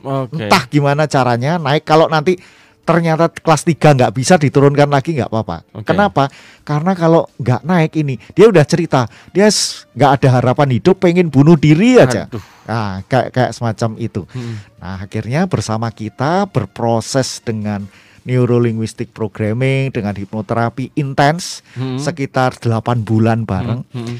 Okay. 0.01 0.49
Entah 0.49 0.65
gimana 0.71 1.05
caranya 1.11 1.61
naik. 1.61 1.85
Kalau 1.85 2.09
nanti 2.09 2.41
ternyata 2.85 3.31
kelas 3.31 3.62
3 3.62 3.77
nggak 3.77 4.12
bisa 4.17 4.35
diturunkan 4.41 4.91
lagi 4.91 5.15
nggak 5.15 5.31
apa-apa. 5.31 5.62
Okay. 5.71 5.94
Kenapa? 5.94 6.27
Karena 6.67 6.93
kalau 6.99 7.28
nggak 7.38 7.62
naik 7.62 7.93
ini 7.99 8.19
dia 8.35 8.47
udah 8.50 8.64
cerita 8.66 9.07
dia 9.31 9.47
nggak 9.95 10.11
ada 10.21 10.28
harapan 10.40 10.81
hidup, 10.81 10.99
pengen 10.99 11.31
bunuh 11.31 11.55
diri 11.55 12.00
aja. 12.00 12.26
Aduh. 12.26 12.43
Nah 12.66 13.02
kayak 13.07 13.31
kayak 13.35 13.52
semacam 13.55 13.90
itu. 13.99 14.23
Hmm. 14.31 14.59
Nah 14.81 15.02
akhirnya 15.02 15.47
bersama 15.47 15.90
kita 15.95 16.49
berproses 16.50 17.43
dengan 17.43 17.87
neurolinguistic 18.25 19.16
programming 19.16 19.88
dengan 19.90 20.12
hipnoterapi 20.12 20.93
intens 20.97 21.64
hmm. 21.76 21.97
sekitar 21.97 22.61
8 22.61 23.00
bulan 23.00 23.49
bareng 23.49 23.83
hmm. 23.88 24.05
Hmm. 24.05 24.16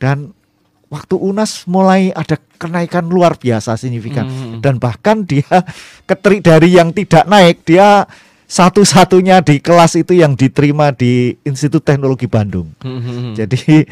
dan 0.00 0.18
waktu 0.92 1.16
UNAS 1.16 1.64
mulai 1.64 2.12
ada 2.12 2.36
kenaikan 2.60 3.08
luar 3.08 3.40
biasa 3.40 3.80
signifikan 3.80 4.28
hmm. 4.28 4.60
dan 4.60 4.76
bahkan 4.76 5.24
dia 5.24 5.48
keteri 6.08 6.44
dari 6.44 6.76
yang 6.76 6.92
tidak 6.92 7.24
naik 7.24 7.64
dia 7.64 8.04
satu-satunya 8.44 9.40
di 9.40 9.64
kelas 9.64 9.96
itu 9.96 10.12
yang 10.12 10.36
diterima 10.36 10.92
di 10.92 11.32
Institut 11.48 11.80
Teknologi 11.88 12.28
Bandung. 12.28 12.68
Hmm. 12.84 13.32
Jadi 13.32 13.88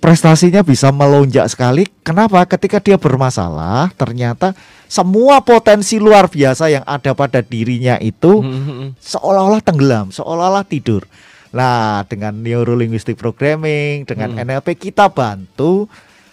prestasinya 0.00 0.64
bisa 0.64 0.88
melonjak 0.88 1.44
sekali. 1.52 1.84
Kenapa? 2.00 2.40
Ketika 2.48 2.80
dia 2.80 2.96
bermasalah, 2.96 3.92
ternyata 3.92 4.56
semua 4.88 5.44
potensi 5.44 6.00
luar 6.00 6.32
biasa 6.32 6.72
yang 6.72 6.84
ada 6.88 7.12
pada 7.12 7.44
dirinya 7.44 8.00
itu 8.00 8.40
hmm. 8.40 8.96
seolah-olah 8.96 9.60
tenggelam, 9.60 10.08
seolah-olah 10.08 10.64
tidur. 10.64 11.04
Nah, 11.52 12.08
dengan 12.08 12.32
neurolinguistic 12.40 13.20
programming, 13.20 14.08
dengan 14.08 14.32
hmm. 14.32 14.40
NLP 14.40 14.88
kita 14.88 15.12
bantu 15.12 15.84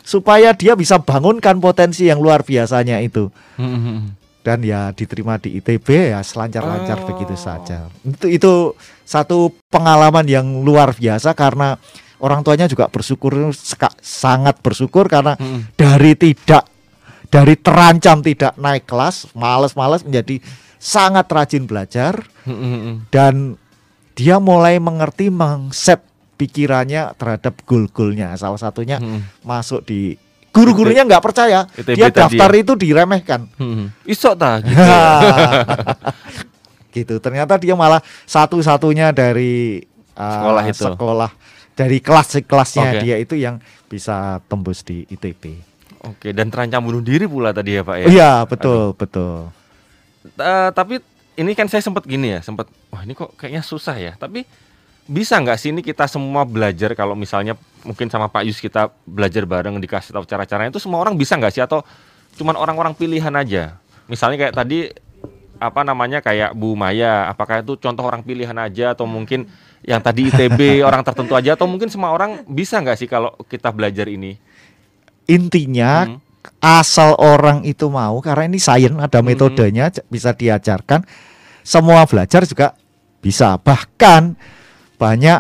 supaya 0.10 0.58
dia 0.58 0.74
bisa 0.74 0.98
bangunkan 0.98 1.62
potensi 1.62 2.10
yang 2.10 2.18
luar 2.18 2.42
biasanya 2.42 2.98
itu. 2.98 3.30
Dan 4.42 4.66
ya 4.66 4.90
diterima 4.90 5.38
di 5.38 5.62
ITB 5.62 6.10
ya 6.10 6.26
selancar-lancar 6.26 7.06
oh. 7.06 7.14
begitu 7.14 7.38
saja. 7.38 7.86
Itu 8.02 8.26
itu 8.26 8.54
satu 9.06 9.54
pengalaman 9.70 10.26
yang 10.26 10.66
luar 10.66 10.98
biasa 10.98 11.38
karena 11.38 11.78
orang 12.18 12.42
tuanya 12.42 12.66
juga 12.66 12.90
bersyukur 12.90 13.54
sangat 14.02 14.58
bersyukur 14.66 15.06
karena 15.06 15.38
hmm. 15.38 15.78
dari 15.78 16.18
tidak 16.18 16.66
dari 17.30 17.54
terancam 17.62 18.26
tidak 18.26 18.58
naik 18.58 18.90
kelas, 18.90 19.30
males-males 19.38 20.02
menjadi 20.02 20.42
sangat 20.82 21.30
rajin 21.30 21.70
belajar 21.70 22.26
dan 23.14 23.60
dia 24.18 24.42
mulai 24.42 24.82
mengerti 24.82 25.30
mengset 25.30 26.02
pikirannya 26.40 27.20
terhadap 27.20 27.60
goal-goalnya. 27.68 28.32
Salah 28.40 28.56
satunya 28.56 29.04
hmm. 29.04 29.44
masuk 29.44 29.84
di 29.84 30.16
guru-gurunya 30.56 31.04
nggak 31.04 31.22
percaya, 31.22 31.68
ITB 31.76 32.00
dia 32.00 32.10
daftar 32.10 32.50
ya. 32.56 32.60
itu 32.64 32.74
diremehkan. 32.80 33.52
Hmm. 33.60 33.92
Isok 34.08 34.34
ta 34.40 34.64
gitu. 34.64 34.80
gitu. 37.04 37.16
Ternyata 37.20 37.60
dia 37.60 37.76
malah 37.76 38.00
satu-satunya 38.24 39.12
dari 39.12 39.84
uh, 40.16 40.24
sekolah 40.24 40.64
itu. 40.64 40.84
Sekolah 40.88 41.32
dari 41.76 42.00
kelas-kelasnya 42.00 42.90
okay. 42.96 43.02
dia 43.04 43.16
itu 43.20 43.36
yang 43.36 43.60
bisa 43.92 44.40
tembus 44.48 44.84
di 44.84 45.04
ITB. 45.08 45.68
Oke, 46.08 46.32
dan 46.32 46.48
terancam 46.48 46.80
bunuh 46.80 47.04
diri 47.04 47.28
pula 47.28 47.52
tadi 47.52 47.76
ya, 47.76 47.84
Pak 47.84 47.96
ya. 48.00 48.06
Iya, 48.08 48.32
betul, 48.48 48.96
Aduh. 48.96 48.96
betul. 48.96 49.36
Uh, 50.40 50.72
tapi 50.72 51.04
ini 51.40 51.52
kan 51.56 51.68
saya 51.68 51.84
sempat 51.84 52.08
gini 52.08 52.36
ya, 52.36 52.40
sempat 52.40 52.72
wah 52.92 53.04
ini 53.04 53.16
kok 53.16 53.36
kayaknya 53.36 53.64
susah 53.64 53.96
ya. 54.00 54.14
Tapi 54.16 54.48
bisa 55.10 55.42
nggak 55.42 55.58
sih 55.58 55.74
ini 55.74 55.82
kita 55.82 56.06
semua 56.06 56.46
belajar 56.46 56.94
kalau 56.94 57.18
misalnya 57.18 57.58
mungkin 57.82 58.14
sama 58.14 58.30
Pak 58.30 58.46
Yus 58.46 58.62
kita 58.62 58.94
belajar 59.10 59.42
bareng 59.50 59.82
dikasih 59.82 60.14
tahu 60.14 60.22
cara-caranya 60.30 60.70
itu 60.70 60.78
semua 60.78 61.02
orang 61.02 61.18
bisa 61.18 61.34
nggak 61.34 61.50
sih 61.50 61.66
atau 61.66 61.82
cuman 62.38 62.54
orang-orang 62.54 62.94
pilihan 62.94 63.34
aja? 63.34 63.82
Misalnya 64.06 64.38
kayak 64.48 64.54
tadi 64.54 64.94
apa 65.58 65.82
namanya 65.82 66.22
kayak 66.22 66.54
Bu 66.54 66.78
Maya, 66.78 67.26
apakah 67.26 67.66
itu 67.66 67.74
contoh 67.82 68.06
orang 68.06 68.22
pilihan 68.22 68.54
aja 68.54 68.94
atau 68.94 69.10
mungkin 69.10 69.50
yang 69.82 69.98
tadi 69.98 70.30
ITB 70.30 70.60
orang 70.88 71.02
tertentu 71.02 71.34
aja 71.34 71.58
atau 71.58 71.66
mungkin 71.66 71.90
semua 71.90 72.14
orang 72.14 72.46
bisa 72.46 72.78
nggak 72.78 72.98
sih 73.02 73.10
kalau 73.10 73.34
kita 73.50 73.74
belajar 73.74 74.06
ini? 74.06 74.38
Intinya 75.26 76.06
hmm. 76.06 76.62
asal 76.62 77.18
orang 77.18 77.66
itu 77.66 77.90
mau 77.90 78.22
karena 78.22 78.46
ini 78.46 78.62
sains 78.62 78.94
ada 78.94 79.20
hmm. 79.20 79.26
metodenya 79.26 79.90
hmm. 79.90 80.06
bisa 80.06 80.38
diajarkan 80.38 81.02
semua 81.66 82.06
belajar 82.06 82.46
juga 82.46 82.78
bisa 83.20 83.58
bahkan 83.60 84.38
banyak 85.00 85.40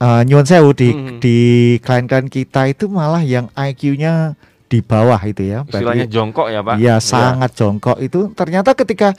uh, 0.00 0.22
nyuwun 0.24 0.46
sewu 0.48 0.72
di 0.72 0.90
hmm. 0.90 1.20
di 1.20 1.36
klien-klien 1.84 2.26
kita 2.26 2.66
itu 2.72 2.88
malah 2.88 3.20
yang 3.20 3.52
IQ-nya 3.52 4.34
di 4.66 4.80
bawah 4.80 5.20
itu 5.22 5.52
ya. 5.52 5.68
Istilahnya 5.68 6.08
Bagi, 6.08 6.14
jongkok 6.16 6.46
ya 6.48 6.60
Pak. 6.64 6.74
Iya, 6.80 6.96
ya 6.96 7.04
sangat 7.04 7.50
jongkok 7.52 8.00
itu 8.00 8.32
ternyata 8.32 8.72
ketika 8.72 9.12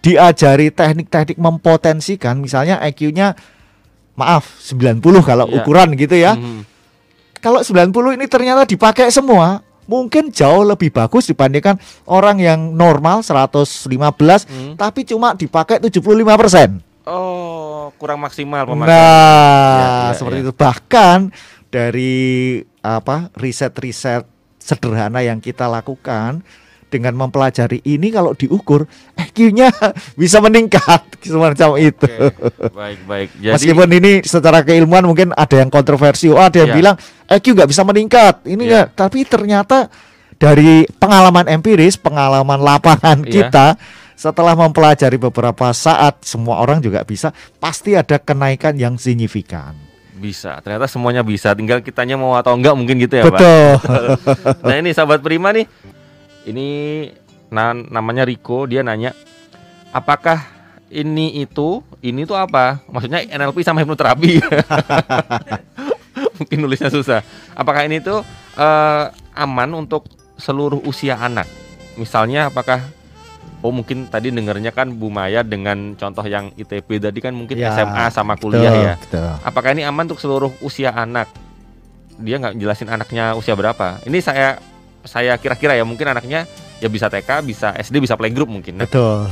diajari 0.00 0.72
teknik-teknik 0.72 1.36
mempotensikan 1.36 2.40
misalnya 2.40 2.80
IQ-nya 2.86 3.36
maaf 4.16 4.48
90 4.62 5.02
kalau 5.26 5.50
ya. 5.50 5.60
ukuran 5.60 5.92
gitu 5.98 6.16
ya. 6.16 6.38
Hmm. 6.38 6.62
Kalau 7.40 7.60
90 7.64 8.20
ini 8.20 8.26
ternyata 8.28 8.68
dipakai 8.68 9.08
semua, 9.08 9.64
mungkin 9.88 10.28
jauh 10.30 10.62
lebih 10.62 10.92
bagus 10.92 11.26
dibandingkan 11.26 11.80
orang 12.06 12.38
yang 12.38 12.60
normal 12.76 13.26
115 13.26 13.88
hmm. 13.90 14.74
tapi 14.78 15.02
cuma 15.02 15.34
dipakai 15.34 15.82
75%. 15.82 16.89
Oh, 17.08 17.94
kurang 17.96 18.20
maksimal 18.20 18.68
pemakaian. 18.68 18.92
Nah, 18.92 19.76
ya, 19.76 19.88
ya, 20.12 20.18
seperti 20.18 20.38
ya. 20.40 20.44
itu. 20.48 20.52
Bahkan 20.52 21.18
dari 21.70 22.18
apa 22.80 23.32
riset-riset 23.36 24.26
sederhana 24.60 25.24
yang 25.24 25.40
kita 25.40 25.64
lakukan 25.64 26.44
dengan 26.90 27.14
mempelajari 27.14 27.80
ini 27.86 28.10
kalau 28.10 28.34
diukur 28.34 28.84
EQ-nya 29.14 29.70
bisa 30.20 30.42
meningkat 30.42 31.06
semacam 31.24 31.78
itu. 31.78 32.10
Baik 32.74 33.00
baik. 33.06 33.28
Jadi, 33.38 33.54
Meskipun 33.54 33.88
ini 33.94 34.12
secara 34.26 34.60
keilmuan 34.66 35.06
mungkin 35.06 35.30
ada 35.32 35.56
yang 35.56 35.70
kontroversi, 35.70 36.28
oh, 36.28 36.42
ada 36.42 36.58
yang 36.58 36.74
ya. 36.74 36.76
bilang 36.76 36.96
EQ 37.30 37.46
nggak 37.54 37.70
bisa 37.70 37.82
meningkat. 37.86 38.34
Ini 38.44 38.64
ya. 38.66 38.74
ya, 38.74 38.82
tapi 38.90 39.22
ternyata 39.22 39.88
dari 40.36 40.84
pengalaman 40.98 41.46
empiris, 41.46 41.94
pengalaman 41.96 42.58
lapangan 42.58 43.22
ya. 43.22 43.30
kita 43.30 43.66
setelah 44.20 44.52
mempelajari 44.52 45.16
beberapa 45.16 45.72
saat 45.72 46.28
semua 46.28 46.60
orang 46.60 46.84
juga 46.84 47.00
bisa 47.08 47.32
pasti 47.56 47.96
ada 47.96 48.20
kenaikan 48.20 48.76
yang 48.76 49.00
signifikan. 49.00 49.72
Bisa 50.20 50.60
ternyata 50.60 50.84
semuanya 50.84 51.24
bisa. 51.24 51.56
Tinggal 51.56 51.80
kitanya 51.80 52.20
mau 52.20 52.36
atau 52.36 52.52
enggak 52.52 52.76
mungkin 52.76 53.00
gitu 53.00 53.16
ya 53.16 53.24
betul. 53.24 53.80
pak 53.80 54.60
nah 54.68 54.76
ini 54.76 54.92
sahabat 54.92 55.24
prima 55.24 55.56
nih. 55.56 55.64
Ini 56.44 56.68
nah, 57.48 57.72
namanya 57.72 58.28
Riko 58.28 58.68
dia 58.68 58.84
nanya 58.84 59.16
apakah 59.88 60.44
ini 60.92 61.40
itu 61.40 61.80
ini 62.04 62.28
tuh 62.28 62.36
apa? 62.36 62.84
Maksudnya 62.92 63.24
NLP 63.24 63.64
sama 63.64 63.80
hipnoterapi. 63.80 64.44
Mungkin 66.44 66.58
nulisnya 66.60 66.92
susah. 66.92 67.24
Apakah 67.56 67.88
ini 67.88 68.04
tuh 68.04 68.20
uh, 68.60 69.04
aman 69.32 69.80
untuk 69.80 70.04
seluruh 70.36 70.84
usia 70.84 71.16
anak? 71.16 71.48
Misalnya 71.96 72.52
apakah 72.52 72.99
Oh 73.60 73.68
mungkin 73.68 74.08
tadi 74.08 74.32
dengarnya 74.32 74.72
kan 74.72 74.88
Bu 74.96 75.12
Maya 75.12 75.44
dengan 75.44 75.92
contoh 75.92 76.24
yang 76.24 76.48
ITB 76.56 76.96
tadi 76.96 77.20
kan 77.20 77.36
mungkin 77.36 77.60
ya, 77.60 77.76
SMA 77.76 78.08
sama 78.08 78.40
kuliah 78.40 78.72
betul, 78.72 78.84
ya. 78.88 78.94
Betul. 78.96 79.30
Apakah 79.44 79.70
ini 79.76 79.84
aman 79.84 80.08
untuk 80.08 80.16
seluruh 80.16 80.52
usia 80.64 80.96
anak? 80.96 81.28
Dia 82.16 82.40
nggak 82.40 82.56
jelasin 82.56 82.88
anaknya 82.88 83.36
usia 83.36 83.52
berapa. 83.52 84.00
Ini 84.08 84.18
saya 84.24 84.56
saya 85.04 85.36
kira-kira 85.36 85.76
ya 85.76 85.84
mungkin 85.84 86.08
anaknya 86.08 86.48
ya 86.80 86.88
bisa 86.88 87.12
TK, 87.12 87.44
bisa 87.44 87.76
SD, 87.76 88.00
bisa 88.00 88.16
playgroup 88.16 88.48
mungkin. 88.48 88.80
Nah, 88.80 88.88
betul. 88.88 89.28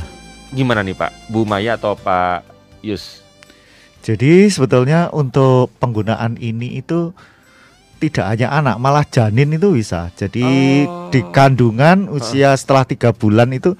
Gimana 0.53 0.85
nih 0.85 0.93
Pak 0.93 1.33
Bu 1.33 1.49
Maya 1.49 1.81
atau 1.81 1.97
Pak 1.97 2.45
Yus? 2.85 3.25
Jadi 4.05 4.47
sebetulnya 4.47 5.09
untuk 5.09 5.73
penggunaan 5.81 6.37
ini 6.37 6.79
itu 6.79 7.11
tidak 7.99 8.25
hanya 8.31 8.47
anak, 8.55 8.75
malah 8.79 9.03
janin 9.03 9.51
itu 9.51 9.75
bisa. 9.75 10.07
Jadi 10.15 10.87
oh. 10.87 11.11
di 11.11 11.19
kandungan 11.35 12.07
usia 12.07 12.55
setelah 12.55 12.87
tiga 12.87 13.11
bulan 13.11 13.51
itu 13.51 13.75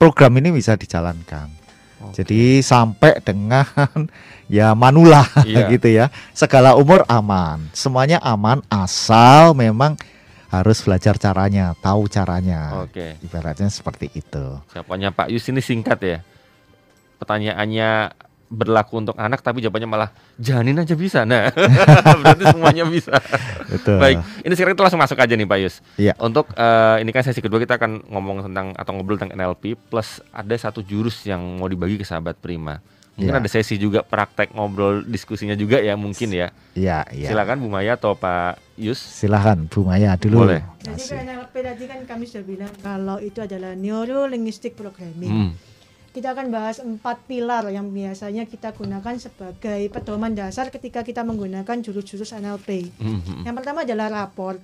program 0.00 0.32
ini 0.40 0.48
bisa 0.56 0.72
dijalankan. 0.80 1.52
Okay. 2.00 2.24
Jadi 2.24 2.64
sampai 2.64 3.20
dengan 3.20 3.68
ya 4.48 4.72
manula 4.72 5.28
iya. 5.44 5.68
gitu 5.68 5.92
ya. 5.92 6.08
Segala 6.32 6.72
umur 6.72 7.04
aman, 7.04 7.68
semuanya 7.76 8.16
aman 8.24 8.64
asal 8.72 9.52
memang 9.52 10.00
harus 10.48 10.80
belajar 10.80 11.20
caranya, 11.20 11.76
tahu 11.84 12.08
caranya. 12.08 12.80
Oke. 12.80 13.20
Okay. 13.20 13.28
Ibaratnya 13.28 13.68
seperti 13.68 14.08
itu. 14.16 14.56
Siapanya 14.72 15.12
Pak 15.12 15.28
Yus 15.28 15.44
ini 15.52 15.60
singkat 15.60 16.00
ya. 16.00 16.18
Pertanyaannya 17.20 18.16
berlaku 18.50 18.98
untuk 18.98 19.14
anak 19.14 19.38
tapi 19.46 19.62
jawabannya 19.62 19.86
malah 19.86 20.10
janin 20.34 20.74
aja 20.82 20.98
bisa. 20.98 21.22
Nah, 21.22 21.54
berarti 22.20 22.44
semuanya 22.50 22.82
bisa. 22.82 23.14
Betul. 23.70 24.02
Baik, 24.02 24.18
ini 24.42 24.52
sekarang 24.58 24.74
itu 24.74 24.82
langsung 24.82 24.98
masuk 24.98 25.18
aja 25.22 25.38
nih 25.38 25.46
Pak 25.46 25.58
Yus. 25.62 25.74
Iya. 25.94 26.18
Untuk 26.18 26.50
uh, 26.58 26.98
ini 26.98 27.14
kan 27.14 27.22
sesi 27.22 27.38
kedua 27.38 27.62
kita 27.62 27.78
akan 27.78 28.10
ngomong 28.10 28.50
tentang 28.50 28.74
atau 28.74 28.90
ngobrol 28.90 29.16
tentang 29.22 29.38
NLP 29.38 29.78
plus 29.78 30.18
ada 30.34 30.52
satu 30.58 30.82
jurus 30.82 31.22
yang 31.22 31.38
mau 31.62 31.70
dibagi 31.70 31.94
ke 31.94 32.04
sahabat 32.04 32.34
Prima. 32.42 32.82
Mungkin 33.14 33.36
ya. 33.36 33.42
ada 33.42 33.50
sesi 33.52 33.76
juga 33.76 34.00
praktek 34.00 34.56
ngobrol 34.56 35.04
diskusinya 35.06 35.54
juga 35.54 35.78
ya 35.78 35.94
mungkin 35.94 36.34
ya. 36.34 36.50
Iya, 36.74 37.06
iya. 37.14 37.28
Silakan 37.30 37.62
Bu 37.62 37.68
Maya 37.70 37.94
atau 37.94 38.18
Pak 38.18 38.58
Yus. 38.80 38.98
Silakan 38.98 39.70
Bu 39.70 39.86
Maya 39.86 40.18
dulu. 40.18 40.42
Boleh. 40.42 40.64
Jadi 40.82 41.22
NLP 41.22 41.54
tadi 41.62 41.84
kan 41.86 42.00
kami 42.08 42.24
sudah 42.26 42.44
bilang 42.48 42.72
kalau 42.80 43.22
itu 43.22 43.38
adalah 43.44 43.78
neuro 43.78 44.26
linguistic 44.26 44.74
programming. 44.74 45.30
Hmm 45.30 45.69
kita 46.10 46.34
akan 46.34 46.50
bahas 46.50 46.82
empat 46.82 47.22
pilar 47.30 47.70
yang 47.70 47.86
biasanya 47.94 48.42
kita 48.50 48.74
gunakan 48.74 49.14
sebagai 49.14 49.86
pedoman 49.94 50.34
dasar 50.34 50.66
ketika 50.74 51.06
kita 51.06 51.22
menggunakan 51.22 51.78
jurus-jurus 51.78 52.34
NLP. 52.34 52.90
Mm-hmm. 52.98 53.46
Yang 53.46 53.54
pertama 53.62 53.86
adalah 53.86 54.10
raport. 54.10 54.58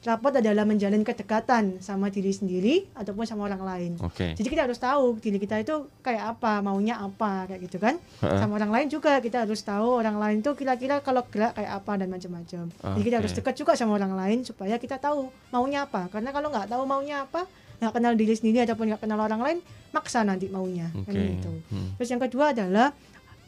Raport 0.00 0.32
adalah 0.32 0.64
menjalin 0.64 1.04
kedekatan 1.04 1.76
sama 1.84 2.08
diri 2.08 2.32
sendiri 2.32 2.88
ataupun 2.96 3.28
sama 3.28 3.44
orang 3.44 3.60
lain. 3.60 3.92
Okay. 4.00 4.32
Jadi 4.32 4.48
kita 4.48 4.64
harus 4.64 4.80
tahu 4.80 5.20
diri 5.20 5.36
kita 5.36 5.60
itu 5.60 5.92
kayak 6.00 6.38
apa, 6.38 6.64
maunya 6.64 6.96
apa, 6.96 7.44
kayak 7.44 7.60
gitu 7.68 7.76
kan. 7.76 8.00
Uh-uh. 8.24 8.40
Sama 8.40 8.56
orang 8.56 8.72
lain 8.72 8.88
juga 8.88 9.20
kita 9.20 9.44
harus 9.44 9.60
tahu 9.60 10.00
orang 10.00 10.16
lain 10.16 10.40
itu 10.40 10.56
kira-kira 10.56 11.04
kalau 11.04 11.20
gerak 11.28 11.52
kayak 11.52 11.84
apa 11.84 11.92
dan 12.00 12.08
macam-macam. 12.08 12.64
Okay. 12.72 12.94
Jadi 12.96 13.04
kita 13.04 13.16
harus 13.20 13.32
dekat 13.36 13.54
juga 13.60 13.72
sama 13.76 13.92
orang 14.00 14.16
lain 14.16 14.38
supaya 14.40 14.80
kita 14.80 14.96
tahu 14.96 15.28
maunya 15.52 15.84
apa. 15.84 16.08
Karena 16.08 16.32
kalau 16.32 16.48
nggak 16.48 16.72
tahu 16.72 16.82
maunya 16.88 17.28
apa, 17.28 17.44
nggak 17.80 17.92
kenal 17.96 18.12
diri 18.12 18.34
sendiri 18.36 18.62
ataupun 18.68 18.92
nggak 18.92 19.02
kenal 19.02 19.18
orang 19.18 19.40
lain 19.40 19.58
maksa 19.90 20.22
nanti 20.22 20.52
maunya 20.52 20.92
okay. 20.92 21.10
kan 21.10 21.14
gitu 21.16 21.50
hmm. 21.72 21.88
terus 21.96 22.08
yang 22.12 22.22
kedua 22.22 22.52
adalah 22.52 22.92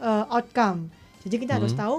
uh, 0.01 0.25
outcome 0.33 0.89
jadi 1.23 1.37
kita 1.39 1.53
hmm. 1.55 1.61
harus 1.63 1.73
tahu 1.77 1.97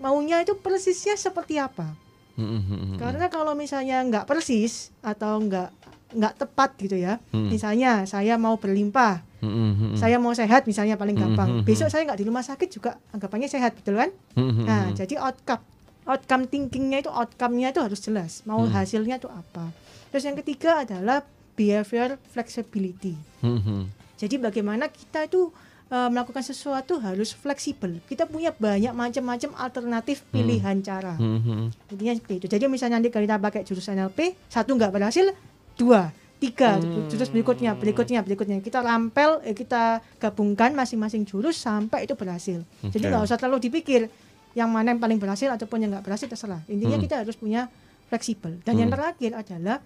maunya 0.00 0.40
itu 0.40 0.56
persisnya 0.56 1.14
seperti 1.20 1.60
apa 1.60 1.92
hmm. 2.40 2.48
hmm, 2.48 2.62
hmm, 2.64 2.96
karena 2.96 3.26
kalau 3.28 3.52
misalnya 3.52 4.00
nggak 4.00 4.24
persis 4.24 4.90
atau 5.04 5.36
nggak 5.38 5.70
nggak 6.10 6.34
tepat 6.42 6.70
gitu 6.82 6.96
ya 6.98 7.22
hmm. 7.30 7.48
misalnya 7.54 8.02
saya 8.08 8.34
mau 8.34 8.58
berlimpah 8.58 9.22
hmm. 9.44 9.94
saya 9.94 10.18
mau 10.18 10.34
sehat 10.34 10.66
misalnya 10.66 10.98
paling 10.98 11.14
gampang 11.14 11.60
hmm. 11.60 11.62
besok 11.62 11.86
saya 11.86 12.02
nggak 12.02 12.18
di 12.18 12.26
rumah 12.26 12.42
sakit 12.42 12.68
juga 12.72 12.98
anggapannya 13.14 13.46
sehat 13.46 13.78
betul 13.78 13.94
kan 14.00 14.10
hmm. 14.34 14.64
nah 14.66 14.90
jadi 14.90 15.22
outcome 15.22 15.62
outcome 16.08 16.44
thinkingnya 16.50 17.06
itu 17.06 17.10
outcome-nya 17.12 17.70
itu 17.70 17.80
harus 17.84 18.00
jelas 18.02 18.42
mau 18.42 18.58
hmm. 18.58 18.74
hasilnya 18.74 19.22
itu 19.22 19.30
apa 19.30 19.70
terus 20.10 20.26
yang 20.26 20.34
ketiga 20.34 20.82
adalah 20.82 21.22
behavior 21.60 22.16
flexibility. 22.32 23.20
Mm-hmm. 23.44 23.80
Jadi 24.16 24.34
bagaimana 24.40 24.88
kita 24.88 25.28
itu 25.28 25.52
uh, 25.92 26.08
melakukan 26.08 26.40
sesuatu 26.40 26.96
harus 27.04 27.36
fleksibel. 27.36 28.00
Kita 28.08 28.24
punya 28.24 28.56
banyak 28.56 28.96
macam-macam 28.96 29.50
alternatif 29.60 30.24
hmm. 30.24 30.32
pilihan 30.32 30.76
mm. 30.80 30.84
cara. 30.84 31.14
Mm-hmm. 31.20 31.92
Intinya 31.92 32.12
seperti 32.16 32.34
itu. 32.40 32.46
Jadi 32.48 32.64
misalnya 32.72 32.96
nanti 32.96 33.12
kita 33.12 33.36
pakai 33.36 33.60
jurus 33.68 33.92
NLP, 33.92 34.36
satu 34.48 34.72
nggak 34.72 34.92
berhasil, 34.92 35.36
dua, 35.76 36.12
tiga, 36.40 36.80
mm. 36.80 37.12
jurus 37.12 37.28
berikutnya, 37.28 37.76
berikutnya, 37.76 38.20
berikutnya. 38.24 38.56
Kita 38.64 38.80
rampel, 38.80 39.44
eh, 39.44 39.52
kita 39.52 40.00
gabungkan 40.16 40.72
masing-masing 40.72 41.28
jurus 41.28 41.60
sampai 41.60 42.08
itu 42.08 42.16
berhasil. 42.16 42.64
Okay. 42.80 42.96
Jadi 42.96 43.04
nggak 43.12 43.24
usah 43.28 43.36
terlalu 43.36 43.68
dipikir 43.68 44.08
yang 44.56 44.72
mana 44.72 44.96
yang 44.96 45.00
paling 45.00 45.20
berhasil 45.20 45.46
ataupun 45.46 45.84
yang 45.84 45.90
nggak 45.92 46.04
berhasil 46.08 46.26
terserah. 46.26 46.64
Intinya 46.72 46.96
mm. 46.96 47.04
kita 47.04 47.14
harus 47.20 47.36
punya 47.36 47.68
fleksibel. 48.08 48.56
Dan 48.64 48.76
mm. 48.76 48.80
yang 48.80 48.90
terakhir 48.92 49.30
adalah 49.36 49.76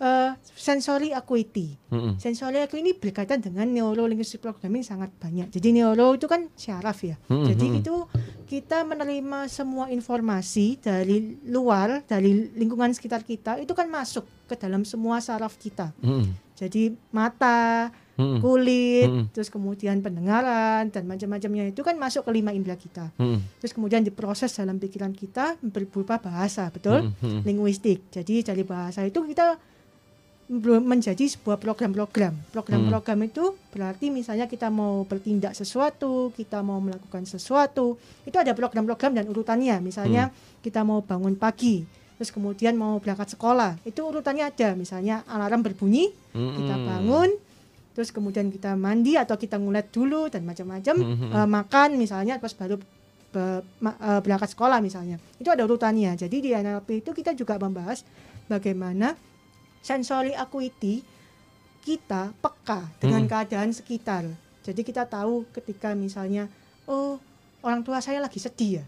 uh, 0.00 0.34
sensory 0.54 1.14
acuity. 1.14 1.76
Mm-hmm. 1.90 2.18
Sensory 2.18 2.62
acuity 2.62 2.82
ini 2.90 2.94
berkaitan 2.94 3.42
dengan 3.42 3.68
neuro 3.70 4.06
linguistic 4.08 4.42
programming 4.42 4.82
sangat 4.82 5.10
banyak. 5.18 5.50
Jadi 5.50 5.68
neuro 5.74 6.14
itu 6.14 6.26
kan 6.30 6.50
syaraf 6.54 7.02
ya. 7.02 7.18
Mm-hmm. 7.28 7.46
Jadi 7.50 7.66
itu 7.82 7.96
kita 8.44 8.86
menerima 8.86 9.50
semua 9.50 9.90
informasi 9.90 10.78
dari 10.78 11.40
luar, 11.48 12.04
dari 12.06 12.54
lingkungan 12.54 12.92
sekitar 12.92 13.26
kita, 13.26 13.58
itu 13.58 13.72
kan 13.72 13.88
masuk 13.90 14.22
ke 14.46 14.54
dalam 14.54 14.84
semua 14.84 15.18
saraf 15.18 15.56
kita. 15.56 15.90
Hmm. 16.04 16.36
Jadi 16.54 16.94
mata, 17.10 17.90
kulit, 18.14 19.10
hmm. 19.10 19.24
terus 19.34 19.50
kemudian 19.50 19.98
pendengaran 19.98 20.86
dan 20.86 21.02
macam-macamnya 21.02 21.74
itu 21.74 21.82
kan 21.82 21.98
masuk 21.98 22.28
ke 22.28 22.30
lima 22.30 22.54
indera 22.54 22.78
kita. 22.78 23.10
Hmm. 23.18 23.42
Terus 23.58 23.74
kemudian 23.74 24.06
diproses 24.06 24.54
dalam 24.54 24.78
pikiran 24.78 25.10
kita 25.10 25.58
berupa 25.58 26.22
bahasa, 26.22 26.70
betul? 26.70 27.10
Hmm. 27.18 27.42
Linguistik. 27.42 28.06
Jadi 28.14 28.46
dari 28.46 28.62
bahasa 28.62 29.02
itu 29.02 29.18
kita 29.26 29.58
menjadi 30.52 31.24
sebuah 31.24 31.56
program-program. 31.56 32.36
Program-program 32.52 33.18
hmm. 33.24 33.28
itu 33.32 33.44
berarti 33.72 34.12
misalnya 34.12 34.44
kita 34.44 34.68
mau 34.68 35.08
bertindak 35.08 35.56
sesuatu, 35.56 36.36
kita 36.36 36.60
mau 36.60 36.84
melakukan 36.84 37.24
sesuatu, 37.24 37.96
itu 38.28 38.36
ada 38.36 38.52
program-program 38.52 39.16
dan 39.16 39.24
urutannya. 39.24 39.80
Misalnya 39.80 40.28
hmm. 40.28 40.60
kita 40.60 40.84
mau 40.84 41.00
bangun 41.00 41.32
pagi, 41.40 41.88
terus 42.20 42.28
kemudian 42.28 42.76
mau 42.76 43.00
berangkat 43.00 43.32
sekolah, 43.32 43.80
itu 43.88 44.04
urutannya 44.04 44.44
ada. 44.44 44.76
Misalnya 44.76 45.24
alarm 45.24 45.64
berbunyi, 45.64 46.12
hmm. 46.36 46.52
kita 46.60 46.74
bangun, 46.76 47.30
terus 47.96 48.12
kemudian 48.12 48.52
kita 48.52 48.76
mandi 48.76 49.16
atau 49.16 49.40
kita 49.40 49.56
ngulet 49.56 49.88
dulu 49.88 50.28
dan 50.28 50.44
macam-macam, 50.44 50.94
hmm. 51.00 51.32
uh, 51.32 51.48
makan 51.48 51.96
misalnya, 51.96 52.36
terus 52.36 52.52
baru 52.52 52.76
be, 53.32 53.64
ma, 53.80 53.96
uh, 53.96 54.20
berangkat 54.20 54.52
sekolah 54.52 54.84
misalnya. 54.84 55.16
Itu 55.40 55.48
ada 55.48 55.64
urutannya. 55.64 56.20
Jadi 56.20 56.36
di 56.44 56.50
NLP 56.52 57.00
itu 57.00 57.16
kita 57.16 57.32
juga 57.32 57.56
membahas 57.56 58.04
bagaimana 58.44 59.16
sensory 59.84 60.32
acuity 60.32 61.04
kita 61.84 62.32
peka 62.40 62.88
dengan 62.96 63.28
hmm. 63.28 63.30
keadaan 63.30 63.70
sekitar. 63.76 64.24
Jadi 64.64 64.80
kita 64.80 65.04
tahu 65.04 65.44
ketika 65.52 65.92
misalnya 65.92 66.48
oh 66.88 67.20
orang 67.60 67.84
tua 67.84 68.00
saya 68.00 68.24
lagi 68.24 68.40
sedih 68.40 68.80
ya. 68.80 68.84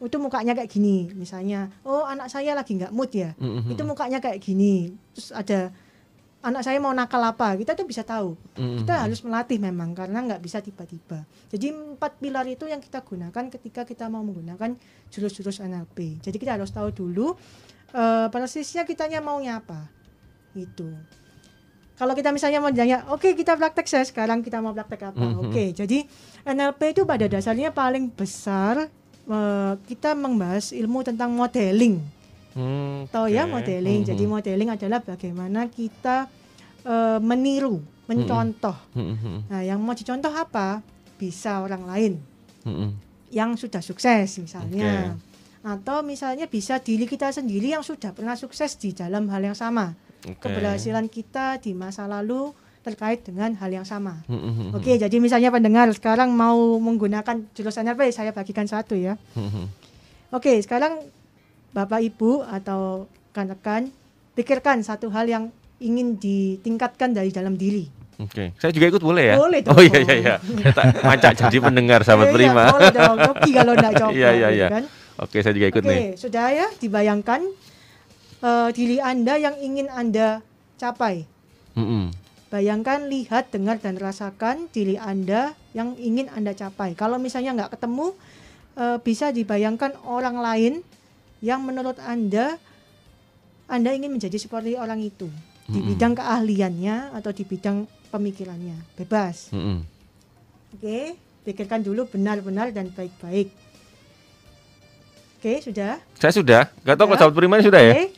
Itu 0.00 0.16
mukanya 0.16 0.56
kayak 0.56 0.72
gini 0.72 1.12
misalnya. 1.12 1.68
Oh 1.84 2.08
anak 2.08 2.32
saya 2.32 2.56
lagi 2.56 2.80
nggak 2.80 2.96
mood 2.96 3.12
ya. 3.12 3.36
Hmm. 3.36 3.68
Itu 3.68 3.84
mukanya 3.84 4.24
kayak 4.24 4.40
gini. 4.40 4.96
Terus 5.12 5.36
ada 5.36 5.68
anak 6.40 6.64
saya 6.64 6.80
mau 6.80 6.96
nakal 6.96 7.20
apa 7.20 7.52
kita 7.60 7.76
tuh 7.76 7.84
bisa 7.84 8.00
tahu. 8.00 8.32
Hmm. 8.56 8.80
Kita 8.80 9.04
harus 9.04 9.20
melatih 9.20 9.60
memang 9.60 9.92
karena 9.92 10.24
nggak 10.24 10.40
bisa 10.40 10.64
tiba-tiba. 10.64 11.28
Jadi 11.52 11.76
empat 11.76 12.16
pilar 12.16 12.48
itu 12.48 12.64
yang 12.64 12.80
kita 12.80 13.04
gunakan 13.04 13.52
ketika 13.52 13.84
kita 13.84 14.08
mau 14.08 14.24
menggunakan 14.24 14.72
jurus-jurus 15.12 15.60
NLP. 15.60 16.24
Jadi 16.24 16.36
kita 16.40 16.56
harus 16.56 16.72
tahu 16.72 16.88
dulu 16.88 17.36
uh, 17.92 18.32
persisnya 18.32 18.88
kitanya 18.88 19.20
maunya 19.20 19.60
apa 19.60 19.97
itu 20.66 20.90
kalau 21.98 22.14
kita 22.14 22.30
misalnya 22.30 22.62
mau 22.62 22.70
tanya 22.70 23.02
oke 23.10 23.18
okay, 23.26 23.32
kita 23.34 23.58
praktek 23.58 23.90
saya 23.90 24.06
sekarang 24.06 24.40
kita 24.46 24.62
mau 24.62 24.70
praktek 24.70 25.10
apa 25.10 25.18
mm 25.18 25.28
-hmm. 25.34 25.42
oke 25.42 25.50
okay, 25.50 25.68
jadi 25.74 25.98
NLP 26.46 26.80
itu 26.94 27.02
pada 27.02 27.26
dasarnya 27.26 27.74
paling 27.74 28.14
besar 28.14 28.86
uh, 29.26 29.74
kita 29.90 30.14
membahas 30.14 30.70
ilmu 30.70 31.02
tentang 31.02 31.34
modeling 31.34 31.98
mm, 32.54 33.10
tahu 33.10 33.26
okay. 33.26 33.36
ya 33.36 33.50
modeling 33.50 34.00
mm 34.00 34.04
-hmm. 34.06 34.10
jadi 34.14 34.24
modeling 34.30 34.70
adalah 34.70 35.02
bagaimana 35.02 35.66
kita 35.66 36.30
uh, 36.86 37.18
meniru 37.18 37.82
mencontoh 38.06 38.78
mm 38.94 39.14
-hmm. 39.18 39.36
nah 39.50 39.60
yang 39.66 39.82
mau 39.82 39.98
dicontoh 39.98 40.30
apa 40.30 40.80
bisa 41.18 41.66
orang 41.66 41.82
lain 41.82 42.12
mm 42.62 42.72
-hmm. 42.72 42.88
yang 43.34 43.58
sudah 43.58 43.82
sukses 43.82 44.38
misalnya 44.38 45.18
okay. 45.18 45.74
atau 45.74 46.06
misalnya 46.06 46.46
bisa 46.46 46.78
diri 46.78 47.10
kita 47.10 47.34
sendiri 47.34 47.74
yang 47.74 47.82
sudah 47.82 48.14
pernah 48.14 48.38
sukses 48.38 48.78
di 48.78 48.94
dalam 48.94 49.26
hal 49.34 49.42
yang 49.42 49.58
sama 49.58 49.98
okay. 50.24 50.38
keberhasilan 50.40 51.06
kita 51.06 51.60
di 51.62 51.76
masa 51.76 52.08
lalu 52.08 52.50
terkait 52.82 53.20
dengan 53.26 53.52
hal 53.58 53.68
yang 53.68 53.84
sama. 53.84 54.24
Hmm, 54.24 54.40
hmm, 54.40 54.54
hmm, 54.54 54.68
Oke, 54.72 54.94
okay, 54.94 54.96
jadi 54.96 55.16
misalnya 55.20 55.52
pendengar 55.52 55.90
sekarang 55.92 56.32
mau 56.32 56.56
menggunakan 56.80 57.44
jurusan 57.52 57.90
apa? 57.90 58.08
Saya 58.08 58.32
bagikan 58.32 58.64
satu 58.64 58.96
ya. 58.96 59.20
Oke, 59.36 59.68
okay, 60.32 60.56
sekarang 60.64 61.04
Bapak 61.76 62.00
Ibu 62.00 62.48
atau 62.48 63.10
rekan-rekan 63.38 63.92
pikirkan 64.34 64.82
satu 64.82 65.12
hal 65.14 65.30
yang 65.30 65.44
ingin 65.78 66.18
ditingkatkan 66.18 67.14
dari 67.14 67.30
dalam 67.30 67.54
diri. 67.54 67.86
Oke, 68.18 68.34
okay. 68.34 68.48
saya 68.58 68.74
juga 68.74 68.90
ikut 68.90 69.02
boleh 69.02 69.24
ya? 69.30 69.36
Boleh 69.38 69.60
dong. 69.62 69.78
Oh 69.78 69.82
iya 69.82 69.98
iya 70.02 70.14
iya. 70.18 70.34
Macak 71.06 71.38
jadi 71.38 71.58
pendengar 71.70 72.02
sahabat 72.02 72.34
prima. 72.34 72.66
Iya, 72.66 72.74
boleh 72.74 72.90
dong. 72.90 73.16
Oke 73.30 73.50
kalau 73.54 73.72
enggak 73.78 73.92
coba. 73.94 74.10
Iya 74.18 74.28
iya 74.34 74.48
iya. 74.50 74.66
Kan? 74.74 74.84
Oke, 75.22 75.38
saya 75.38 75.54
juga 75.54 75.66
ikut 75.70 75.82
Oke, 75.86 75.90
nih. 75.90 75.98
Oke, 76.02 76.18
sudah 76.18 76.46
ya 76.50 76.66
dibayangkan 76.82 77.40
uh, 78.42 78.68
diri 78.74 78.98
Anda 79.02 79.38
yang 79.38 79.56
ingin 79.58 79.88
Anda 79.90 80.42
capai. 80.78 81.26
Mm 81.74 81.86
-hmm. 81.86 82.04
Bayangkan, 82.48 83.12
lihat, 83.12 83.52
dengar, 83.52 83.76
dan 83.76 84.00
rasakan 84.00 84.72
diri 84.72 84.96
Anda 84.96 85.52
yang 85.76 86.00
ingin 86.00 86.32
Anda 86.32 86.56
capai. 86.56 86.96
Kalau 86.96 87.20
misalnya 87.20 87.52
nggak 87.52 87.76
ketemu, 87.76 88.16
uh, 88.80 88.96
bisa 89.04 89.28
dibayangkan 89.34 90.00
orang 90.08 90.40
lain 90.40 90.74
yang 91.44 91.60
menurut 91.60 92.00
Anda, 92.00 92.56
Anda 93.68 93.92
ingin 93.92 94.16
menjadi 94.16 94.40
seperti 94.40 94.80
orang 94.80 95.04
itu. 95.04 95.28
Di 95.68 95.76
mm 95.76 95.80
-hmm. 95.84 95.88
bidang 95.92 96.14
keahliannya 96.16 96.96
atau 97.12 97.30
di 97.36 97.44
bidang 97.44 97.84
pemikirannya. 98.08 98.96
Bebas. 98.96 99.52
Mm 99.52 99.60
-hmm. 99.60 99.78
Oke, 100.68 101.00
pikirkan 101.44 101.84
dulu 101.84 102.08
benar-benar 102.08 102.72
dan 102.72 102.88
baik-baik. 102.92 103.52
Oke, 105.38 105.62
sudah. 105.62 106.02
Saya 106.18 106.34
sudah. 106.34 106.66
Gak 106.82 106.98
tahu 106.98 107.14
kalau 107.14 107.18
sahabat 107.22 107.38
prima 107.38 107.62
sudah 107.62 107.78
ya. 107.78 107.94
Oke. 107.94 108.10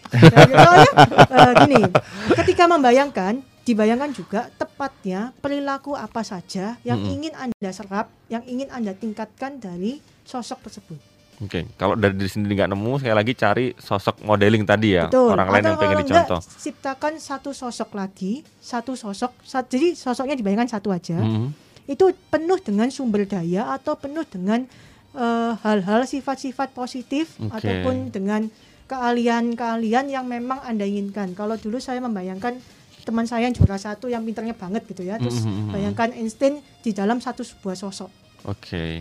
Uh, 1.29 1.53
gini, 1.69 1.85
ketika 2.33 2.65
membayangkan, 2.65 3.45
dibayangkan 3.61 4.09
juga 4.17 4.49
tepatnya 4.57 5.37
perilaku 5.45 5.93
apa 5.93 6.25
saja 6.25 6.81
yang 6.81 6.97
-hmm. 6.97 7.13
ingin 7.13 7.33
Anda 7.37 7.71
serap, 7.77 8.09
yang 8.33 8.41
ingin 8.49 8.73
Anda 8.73 8.97
tingkatkan 8.97 9.61
dari 9.61 10.01
sosok 10.25 10.65
tersebut. 10.65 10.97
Oke, 11.45 11.45
okay. 11.45 11.63
kalau 11.77 11.93
dari 11.93 12.17
diri 12.17 12.33
sendiri 12.33 12.57
nggak 12.57 12.73
nemu, 12.73 12.93
sekali 13.05 13.17
lagi 13.21 13.33
cari 13.37 13.67
sosok 13.77 14.25
modeling 14.25 14.65
tadi 14.65 14.97
ya, 14.97 15.13
Betul. 15.13 15.37
orang 15.37 15.49
lain 15.53 15.61
Atau 15.61 15.69
yang 15.69 15.81
pengen 15.81 15.99
dicontoh. 16.01 16.41
Ciptakan 16.41 17.13
satu 17.21 17.51
sosok 17.53 17.91
lagi, 18.01 18.45
satu 18.65 18.97
sosok, 18.97 19.37
satu, 19.45 19.69
jadi 19.69 19.93
sosoknya 19.93 20.41
dibayangkan 20.41 20.73
satu 20.73 20.89
aja. 20.89 21.21
-hmm. 21.21 21.53
Itu 21.85 22.17
penuh 22.33 22.57
dengan 22.65 22.89
sumber 22.89 23.29
daya 23.29 23.77
atau 23.77 23.93
penuh 23.97 24.25
dengan 24.25 24.65
Eh, 25.11 25.53
hal-hal 25.67 26.07
uh, 26.07 26.07
sifat-sifat 26.07 26.71
positif 26.71 27.35
okay. 27.43 27.51
ataupun 27.51 28.15
dengan 28.15 28.47
keahlian-keahlian 28.87 30.07
yang 30.07 30.23
memang 30.23 30.63
anda 30.63 30.87
inginkan. 30.87 31.35
Kalau 31.35 31.59
dulu 31.59 31.83
saya 31.83 31.99
membayangkan 31.99 32.63
teman 33.03 33.27
saya 33.27 33.51
yang 33.51 33.55
juara 33.59 33.75
satu 33.75 34.07
yang 34.07 34.23
pinternya 34.23 34.55
banget 34.55 34.87
gitu 34.87 35.03
ya, 35.03 35.19
terus 35.19 35.43
mm 35.43 35.51
-hmm. 35.51 35.71
bayangkan 35.75 36.15
Einstein 36.15 36.63
di 36.87 36.95
dalam 36.95 37.19
satu 37.19 37.43
sebuah 37.43 37.75
sosok. 37.75 38.07
Oke. 38.47 38.63
Okay. 38.63 38.93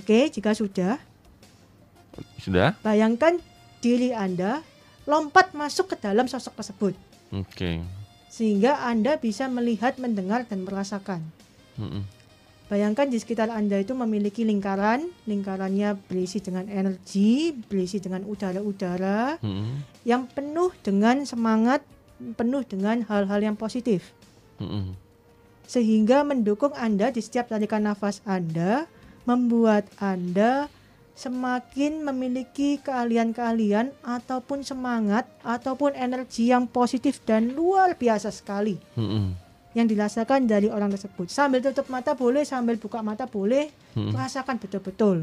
Oke, 0.00 0.04
okay, 0.08 0.22
jika 0.32 0.56
sudah. 0.56 0.96
Sudah. 2.40 2.80
Bayangkan 2.80 3.36
diri 3.84 4.16
anda 4.16 4.64
lompat 5.04 5.52
masuk 5.52 5.92
ke 5.92 5.96
dalam 6.00 6.24
sosok 6.24 6.56
tersebut. 6.56 6.94
Oke. 7.36 7.52
Okay. 7.52 7.76
Sehingga 8.32 8.80
anda 8.80 9.20
bisa 9.20 9.44
melihat, 9.52 10.00
mendengar 10.00 10.48
dan 10.48 10.64
merasakan. 10.64 11.20
Mm 11.76 11.88
-hmm. 11.92 12.17
Bayangkan 12.68 13.08
di 13.08 13.16
sekitar 13.16 13.48
Anda 13.48 13.80
itu 13.80 13.96
memiliki 13.96 14.44
lingkaran, 14.44 15.08
lingkarannya 15.24 15.96
berisi 16.04 16.36
dengan 16.44 16.68
energi, 16.68 17.56
berisi 17.56 17.96
dengan 17.96 18.28
udara-udara 18.28 19.40
hmm. 19.40 20.04
yang 20.04 20.28
penuh 20.28 20.68
dengan 20.84 21.24
semangat, 21.24 21.80
penuh 22.36 22.60
dengan 22.68 23.00
hal-hal 23.08 23.40
yang 23.40 23.56
positif. 23.56 24.12
Hmm. 24.60 24.92
Sehingga 25.64 26.28
mendukung 26.28 26.76
Anda 26.76 27.08
di 27.08 27.24
setiap 27.24 27.48
tarikan 27.48 27.88
nafas 27.88 28.20
Anda, 28.28 28.84
membuat 29.24 29.88
Anda 29.96 30.68
semakin 31.16 32.04
memiliki 32.04 32.84
keahlian-keahlian 32.84 33.96
ataupun 34.04 34.60
semangat 34.60 35.24
ataupun 35.40 35.96
energi 35.96 36.52
yang 36.52 36.68
positif 36.68 37.24
dan 37.24 37.56
luar 37.56 37.96
biasa 37.96 38.28
sekali. 38.28 38.76
Hmm 38.92 39.47
yang 39.78 39.86
dirasakan 39.86 40.50
dari 40.50 40.66
orang 40.66 40.90
tersebut. 40.90 41.30
Sambil 41.30 41.62
tutup 41.62 41.86
mata 41.86 42.18
boleh, 42.18 42.42
sambil 42.42 42.74
buka 42.76 42.98
mata 42.98 43.30
boleh, 43.30 43.70
hmm. 43.94 44.10
rasakan 44.10 44.58
betul-betul. 44.58 45.22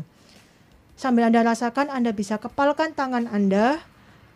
Sambil 0.96 1.28
Anda 1.28 1.44
rasakan, 1.44 1.92
Anda 1.92 2.16
bisa 2.16 2.40
kepalkan 2.40 2.96
tangan 2.96 3.28
Anda 3.28 3.84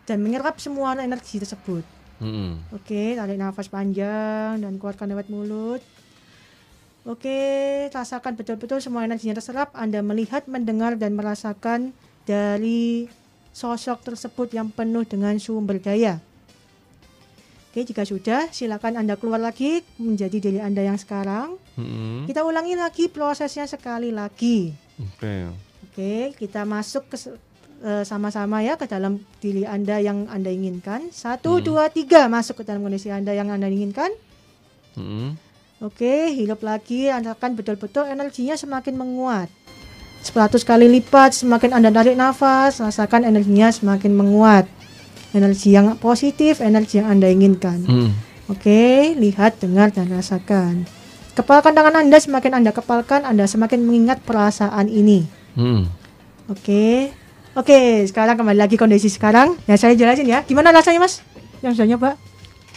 dan 0.04 0.20
menyerap 0.20 0.60
semua 0.60 0.92
energi 1.00 1.40
tersebut. 1.40 1.82
Hmm. 2.20 2.60
Oke, 2.76 3.16
tarik 3.16 3.40
nafas 3.40 3.72
panjang 3.72 4.60
dan 4.60 4.76
keluarkan 4.76 5.08
lewat 5.16 5.32
mulut. 5.32 5.80
Oke, 7.08 7.88
rasakan 7.88 8.36
betul-betul 8.36 8.84
semua 8.84 9.08
energinya 9.08 9.40
terserap. 9.40 9.72
Anda 9.72 10.04
melihat, 10.04 10.44
mendengar, 10.44 11.00
dan 11.00 11.16
merasakan 11.16 11.96
dari 12.28 13.08
sosok 13.56 14.04
tersebut 14.04 14.52
yang 14.52 14.68
penuh 14.68 15.08
dengan 15.08 15.40
sumber 15.40 15.80
daya. 15.80 16.20
Oke, 17.70 17.86
jika 17.86 18.02
sudah, 18.02 18.50
silakan 18.50 18.98
Anda 18.98 19.14
keluar 19.14 19.38
lagi 19.38 19.86
menjadi 19.94 20.42
diri 20.42 20.58
Anda 20.58 20.82
yang 20.82 20.98
sekarang. 20.98 21.54
Hmm. 21.78 22.26
Kita 22.26 22.42
ulangi 22.42 22.74
lagi 22.74 23.06
prosesnya 23.06 23.62
sekali 23.70 24.10
lagi. 24.10 24.74
Oke. 24.98 25.54
Oke, 25.86 26.34
kita 26.34 26.66
masuk 26.66 27.06
ke 27.06 27.14
uh, 27.86 28.02
sama-sama 28.02 28.58
ya 28.66 28.74
ke 28.74 28.90
dalam 28.90 29.22
diri 29.38 29.62
Anda 29.62 30.02
yang 30.02 30.26
Anda 30.26 30.50
inginkan. 30.50 31.14
Satu, 31.14 31.62
hmm. 31.62 31.64
dua, 31.70 31.86
tiga, 31.94 32.26
masuk 32.26 32.58
ke 32.58 32.62
dalam 32.66 32.82
kondisi 32.82 33.06
Anda 33.06 33.38
yang 33.38 33.54
Anda 33.54 33.70
inginkan. 33.70 34.18
Hmm. 34.98 35.38
Oke, 35.78 36.34
hidup 36.34 36.66
lagi, 36.66 37.06
rasakan 37.06 37.54
betul-betul 37.54 38.10
energinya 38.10 38.58
semakin 38.58 38.98
menguat. 38.98 39.46
100 40.26 40.58
kali 40.66 40.90
lipat 40.90 41.38
semakin 41.38 41.78
Anda 41.78 41.94
tarik 41.94 42.18
nafas, 42.18 42.82
rasakan 42.82 43.30
energinya 43.30 43.70
semakin 43.70 44.10
menguat. 44.10 44.79
Energi 45.30 45.70
yang 45.70 45.94
positif, 46.02 46.58
energi 46.58 46.98
yang 46.98 47.08
Anda 47.08 47.30
inginkan. 47.30 47.86
Hmm. 47.86 48.10
Oke, 48.50 49.14
lihat, 49.14 49.62
dengar 49.62 49.94
dan 49.94 50.10
rasakan. 50.10 50.82
Kepalkan 51.38 51.70
tangan 51.70 52.02
Anda 52.02 52.18
semakin 52.18 52.58
Anda 52.58 52.74
kepalkan, 52.74 53.22
Anda 53.22 53.46
semakin 53.46 53.86
mengingat 53.86 54.26
perasaan 54.26 54.90
ini. 54.90 55.22
Hmm. 55.54 55.86
Oke. 56.50 57.14
Oke, 57.54 58.06
sekarang 58.10 58.34
kembali 58.34 58.58
lagi 58.58 58.74
kondisi 58.74 59.06
sekarang. 59.06 59.54
Ya 59.70 59.78
saya 59.78 59.94
jelasin 59.94 60.26
ya. 60.26 60.42
Gimana 60.42 60.74
rasanya, 60.74 61.02
Mas? 61.02 61.22
Yang 61.62 61.78
sudah 61.78 61.88
nyoba? 61.94 62.10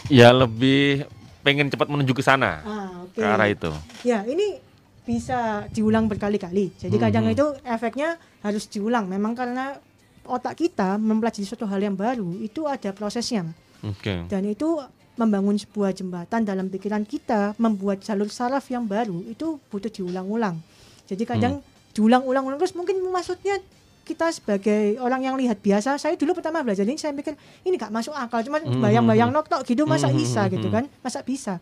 Ya 0.06 0.30
lebih 0.30 1.10
pengen 1.42 1.70
cepat 1.70 1.90
menuju 1.90 2.14
ke 2.14 2.22
sana. 2.22 2.62
Ah, 2.62 2.90
okay. 3.06 3.22
Ke 3.22 3.26
arah 3.26 3.48
itu. 3.50 3.70
Ya, 4.06 4.22
ini 4.26 4.62
bisa 5.04 5.68
diulang 5.74 6.08
berkali-kali. 6.08 6.72
Jadi 6.80 6.96
kadang 6.96 7.28
hmm. 7.28 7.34
itu 7.34 7.46
efeknya 7.66 8.16
harus 8.40 8.64
diulang. 8.70 9.10
Memang 9.10 9.36
karena 9.36 9.78
otak 10.24 10.60
kita 10.60 10.96
mempelajari 10.96 11.44
suatu 11.44 11.68
hal 11.68 11.80
yang 11.80 11.96
baru 11.96 12.36
itu 12.40 12.64
ada 12.64 12.90
prosesnya. 12.92 13.44
Okay. 13.80 14.24
Dan 14.28 14.48
itu 14.48 14.80
membangun 15.14 15.54
sebuah 15.54 15.94
jembatan 15.94 16.42
dalam 16.42 16.66
pikiran 16.66 17.06
kita, 17.06 17.54
membuat 17.60 18.02
jalur 18.02 18.26
saraf 18.26 18.66
yang 18.72 18.82
baru 18.82 19.22
itu 19.30 19.62
butuh 19.70 19.90
diulang-ulang. 19.92 20.58
Jadi 21.06 21.22
kadang 21.22 21.62
hmm. 21.62 21.94
diulang-ulang 21.94 22.58
terus 22.58 22.74
mungkin 22.74 22.98
maksudnya 23.12 23.62
kita 24.04 24.28
sebagai 24.34 25.00
orang 25.00 25.24
yang 25.24 25.36
lihat 25.40 25.64
biasa, 25.64 25.96
saya 25.96 26.12
dulu 26.18 26.36
pertama 26.36 26.60
belajar 26.60 26.84
ini 26.84 27.00
saya 27.00 27.16
pikir 27.16 27.32
ini 27.64 27.80
gak 27.80 27.88
masuk 27.88 28.12
akal, 28.12 28.44
cuma 28.44 28.60
hmm. 28.60 28.82
bayang-bayang 28.82 29.32
noktok 29.32 29.64
gitu 29.64 29.88
masa 29.88 30.12
hmm. 30.12 30.18
bisa 30.18 30.42
gitu 30.52 30.68
kan, 30.68 30.84
masa 31.00 31.24
bisa. 31.24 31.56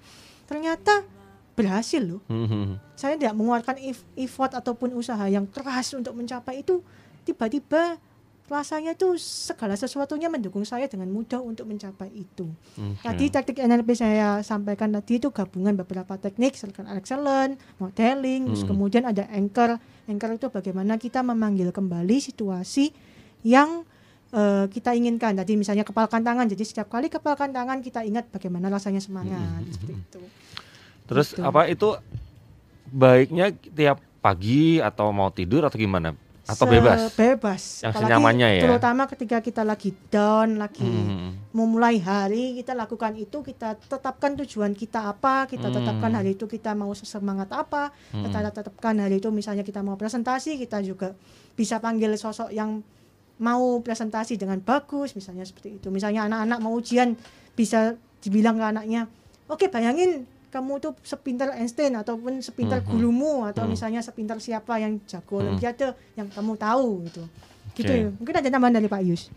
Ternyata 0.50 1.06
berhasil 1.52 2.00
loh. 2.00 2.24
Saya 2.96 3.14
tidak 3.20 3.36
mengeluarkan 3.36 3.76
effort 4.16 4.56
ataupun 4.56 4.96
usaha 4.96 5.22
yang 5.28 5.44
keras 5.44 5.92
untuk 5.92 6.16
mencapai 6.16 6.64
itu 6.64 6.80
tiba-tiba 7.28 8.00
rasanya 8.52 8.92
tuh 8.92 9.16
segala 9.16 9.72
sesuatunya 9.72 10.28
mendukung 10.28 10.62
saya 10.68 10.84
dengan 10.84 11.08
mudah 11.08 11.40
untuk 11.40 11.64
mencapai 11.64 12.12
itu. 12.12 12.52
Okay. 12.76 13.00
Tadi 13.00 13.24
teknik 13.32 13.58
NLP 13.64 13.88
saya 13.96 14.44
sampaikan 14.44 14.92
tadi 14.92 15.16
itu 15.16 15.32
gabungan 15.32 15.72
beberapa 15.72 16.20
teknik, 16.20 16.54
circle 16.54 16.84
excellent, 16.92 17.56
modeling, 17.80 18.44
hmm. 18.44 18.48
terus 18.52 18.64
kemudian 18.68 19.08
ada 19.08 19.24
anchor. 19.32 19.80
Anchor 20.04 20.36
itu 20.36 20.46
bagaimana 20.52 21.00
kita 21.00 21.24
memanggil 21.24 21.72
kembali 21.72 22.20
situasi 22.20 22.92
yang 23.40 23.88
uh, 24.36 24.68
kita 24.68 24.92
inginkan. 24.92 25.32
Tadi 25.32 25.56
misalnya 25.56 25.88
kepalkan 25.88 26.20
tangan, 26.20 26.44
jadi 26.46 26.62
setiap 26.68 26.92
kali 26.92 27.08
kepalkan 27.08 27.50
tangan 27.50 27.80
kita 27.80 28.04
ingat 28.04 28.28
bagaimana 28.28 28.68
rasanya 28.68 29.00
semangat 29.00 29.40
hmm. 29.40 29.72
seperti 29.72 29.94
itu. 29.96 30.22
Terus 31.08 31.28
gitu. 31.32 31.42
apa 31.42 31.68
itu 31.72 31.88
baiknya 32.92 33.56
tiap 33.72 33.98
pagi 34.22 34.78
atau 34.78 35.10
mau 35.10 35.32
tidur 35.32 35.64
atau 35.66 35.80
gimana? 35.80 36.14
Atau 36.52 36.66
bebas? 36.68 36.98
Bebas. 37.16 37.62
Yang 37.80 37.92
Apalagi 37.92 38.08
senyamannya 38.08 38.48
ya. 38.58 38.62
Terutama 38.68 39.02
ketika 39.08 39.38
kita 39.40 39.62
lagi 39.64 39.90
down, 40.12 40.60
lagi 40.60 40.84
hmm. 40.84 41.52
memulai 41.56 41.98
hari, 41.98 42.56
kita 42.60 42.76
lakukan 42.76 43.16
itu, 43.16 43.40
kita 43.40 43.80
tetapkan 43.80 44.36
tujuan 44.44 44.76
kita 44.76 45.10
apa, 45.10 45.48
kita 45.48 45.72
hmm. 45.72 45.76
tetapkan 45.80 46.12
hari 46.12 46.36
itu 46.36 46.44
kita 46.44 46.76
mau 46.76 46.92
semangat 46.92 47.48
apa, 47.50 47.90
hmm. 48.12 48.28
kita 48.28 48.38
tetapkan 48.52 48.94
hari 49.00 49.18
itu 49.18 49.28
misalnya 49.32 49.64
kita 49.64 49.80
mau 49.80 49.96
presentasi, 49.96 50.60
kita 50.60 50.84
juga 50.84 51.16
bisa 51.56 51.80
panggil 51.80 52.12
sosok 52.14 52.52
yang 52.52 52.84
mau 53.42 53.80
presentasi 53.82 54.38
dengan 54.38 54.60
bagus, 54.62 55.18
misalnya 55.18 55.42
seperti 55.42 55.82
itu. 55.82 55.88
Misalnya 55.90 56.30
anak-anak 56.30 56.58
mau 56.62 56.76
ujian 56.78 57.18
bisa 57.58 57.98
dibilang 58.22 58.54
ke 58.54 58.64
anaknya, 58.64 59.10
oke 59.50 59.66
okay, 59.66 59.68
bayangin 59.68 60.28
kamu 60.52 60.84
tuh 60.84 60.92
sepintar 61.00 61.56
Einstein 61.56 61.96
ataupun 61.96 62.44
sepintar 62.44 62.84
mm-hmm. 62.84 62.92
gurumu 62.92 63.48
atau 63.48 63.64
mm-hmm. 63.64 63.72
misalnya 63.72 64.00
sepintar 64.04 64.36
siapa 64.36 64.76
yang 64.76 65.00
jago 65.08 65.40
mm-hmm. 65.40 65.56
olimpiade 65.56 65.88
yang 66.12 66.28
kamu 66.28 66.52
tahu 66.60 67.08
gitu. 67.08 67.24
Okay. 67.72 67.76
Gitu 67.80 67.92
ya. 67.96 68.06
Mungkin 68.12 68.34
ada 68.36 68.48
tambahan 68.52 68.74
dari 68.76 68.88
Pak 68.92 69.02
Yus. 69.08 69.32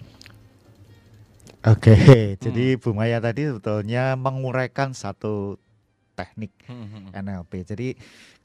Oke, 1.65 1.89
okay, 1.97 2.21
hmm. 2.35 2.39
jadi 2.45 2.65
Bu 2.77 2.93
Maya 2.93 3.17
tadi 3.17 3.49
sebetulnya 3.49 4.13
menguraikan 4.13 4.93
satu 4.93 5.57
teknik 6.13 6.53
hmm. 6.69 7.09
NLP. 7.11 7.51
Jadi 7.65 7.87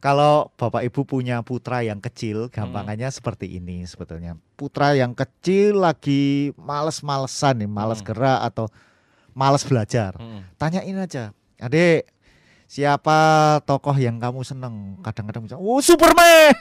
kalau 0.01 0.49
Bapak 0.57 0.81
Ibu 0.89 1.05
punya 1.05 1.45
putra 1.45 1.85
yang 1.85 2.01
kecil, 2.01 2.49
gampangannya 2.49 3.13
hmm. 3.13 3.17
seperti 3.21 3.61
ini 3.61 3.85
sebetulnya. 3.85 4.41
Putra 4.57 4.97
yang 4.97 5.13
kecil 5.13 5.85
lagi 5.85 6.57
males-malesan 6.57 7.61
nih, 7.61 7.69
males 7.69 8.01
hmm. 8.01 8.09
gerak 8.09 8.41
atau 8.41 8.67
males 9.37 9.69
belajar. 9.69 10.17
Hmm. 10.17 10.41
Tanyain 10.57 10.97
aja, 10.97 11.37
"Adik, 11.61 12.09
siapa 12.71 13.19
tokoh 13.67 13.99
yang 13.99 14.23
kamu 14.23 14.47
seneng? 14.47 14.95
Kadang-kadang 15.03 15.43
bisa 15.43 15.59
oh 15.59 15.83
Superman! 15.83 16.55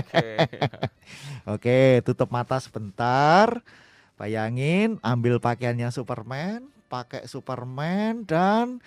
Oke. 0.00 0.24
Okay. 1.50 1.98
okay, 1.98 2.06
tutup 2.06 2.32
mata 2.32 2.56
sebentar. 2.62 3.60
Bayangin 4.16 5.00
ambil 5.00 5.40
pakaiannya 5.40 5.92
Superman 5.92 6.68
pakai 6.92 7.24
Superman 7.24 8.24
dan 8.28 8.78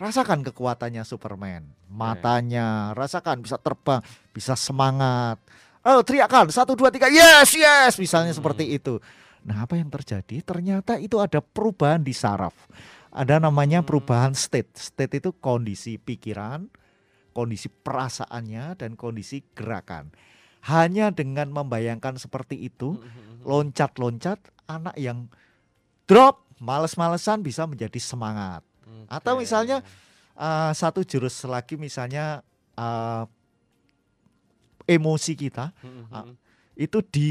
rasakan 0.00 0.42
kekuatannya 0.42 1.04
Superman. 1.04 1.68
Matanya 1.92 2.96
rasakan 2.96 3.44
bisa 3.44 3.60
terbang 3.60 4.00
bisa 4.32 4.56
semangat. 4.56 5.36
Oh 5.84 6.00
teriakan 6.02 6.48
satu 6.48 6.74
dua 6.74 6.88
tiga 6.88 7.06
yes 7.12 7.52
yes 7.54 7.94
misalnya 8.00 8.32
hmm. 8.32 8.40
seperti 8.40 8.64
itu. 8.80 8.96
Nah 9.44 9.68
apa 9.68 9.76
yang 9.76 9.92
terjadi? 9.92 10.40
Ternyata 10.40 10.96
itu 10.98 11.20
ada 11.20 11.38
perubahan 11.44 12.00
di 12.00 12.16
saraf 12.16 12.56
ada 13.18 13.42
namanya 13.42 13.82
hmm. 13.82 13.88
perubahan 13.90 14.32
state. 14.38 14.78
State 14.78 15.18
itu 15.18 15.34
kondisi 15.34 15.98
pikiran, 15.98 16.70
kondisi 17.34 17.66
perasaannya 17.66 18.78
dan 18.78 18.94
kondisi 18.94 19.42
gerakan. 19.58 20.14
Hanya 20.70 21.10
dengan 21.10 21.50
membayangkan 21.50 22.14
seperti 22.14 22.54
itu, 22.62 22.94
hmm, 22.94 23.02
hmm, 23.02 23.38
loncat-loncat 23.42 24.38
anak 24.70 24.94
yang 24.94 25.26
drop, 26.06 26.46
males-malesan 26.62 27.42
bisa 27.42 27.66
menjadi 27.66 27.98
semangat. 27.98 28.62
Okay. 28.86 29.18
Atau 29.18 29.34
misalnya 29.42 29.82
uh, 30.38 30.70
satu 30.70 31.02
jurus 31.02 31.42
lagi 31.42 31.74
misalnya 31.74 32.46
uh, 32.78 33.26
emosi 34.86 35.34
kita. 35.34 35.74
Uh, 36.14 36.38
itu 36.78 37.02
di, 37.02 37.30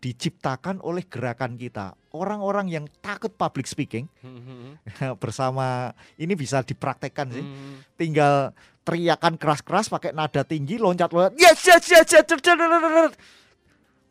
diciptakan 0.00 0.80
oleh 0.80 1.04
gerakan 1.04 1.60
kita. 1.60 1.92
Orang-orang 2.16 2.72
yang 2.72 2.84
takut 3.04 3.30
public 3.30 3.68
speaking 3.68 4.08
mm-hmm. 4.24 5.14
bersama 5.22 5.92
ini 6.16 6.32
bisa 6.32 6.64
dipraktekkan 6.64 7.28
sih. 7.30 7.44
Mm. 7.44 7.74
Tinggal 8.00 8.56
teriakan 8.86 9.34
keras-keras 9.34 9.90
pakai 9.90 10.14
nada 10.14 10.46
tinggi, 10.46 10.78
loncat-loncat. 10.78 11.34
Yes, 11.34 11.58
yes, 11.66 11.84
yes, 11.90 12.08
yes, 12.08 12.26
yes. 12.30 13.12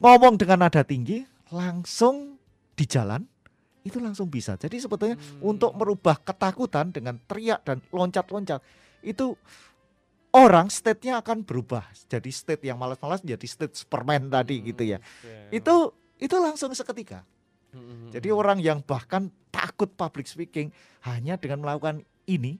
Ngomong 0.04 0.36
dengan 0.36 0.68
nada 0.68 0.84
tinggi 0.84 1.24
langsung 1.50 2.36
di 2.76 2.84
jalan 2.84 3.24
itu 3.86 4.02
langsung 4.02 4.28
bisa. 4.28 4.60
Jadi 4.60 4.82
sebetulnya 4.82 5.16
hmm. 5.16 5.46
untuk 5.46 5.72
merubah 5.78 6.18
ketakutan 6.20 6.90
dengan 6.90 7.22
teriak 7.24 7.62
dan 7.64 7.80
loncat-loncat 7.94 8.60
itu 9.06 9.38
orang 10.36 10.68
state-nya 10.68 11.22
akan 11.22 11.46
berubah 11.46 11.88
jadi 12.12 12.28
state 12.28 12.66
yang 12.68 12.76
malas-malas 12.76 13.24
jadi 13.24 13.46
state 13.46 13.78
Superman 13.78 14.28
tadi 14.28 14.60
hmm, 14.60 14.66
gitu 14.74 14.84
ya. 14.84 15.00
Okay. 15.00 15.62
Itu 15.62 15.96
itu 16.18 16.36
langsung 16.36 16.74
seketika. 16.74 17.24
Hmm. 17.76 18.08
Jadi 18.16 18.32
orang 18.32 18.64
yang 18.64 18.80
bahkan 18.80 19.28
takut 19.52 19.92
public 19.92 20.32
speaking 20.32 20.72
hanya 21.04 21.36
dengan 21.36 21.68
melakukan 21.68 22.08
ini, 22.32 22.56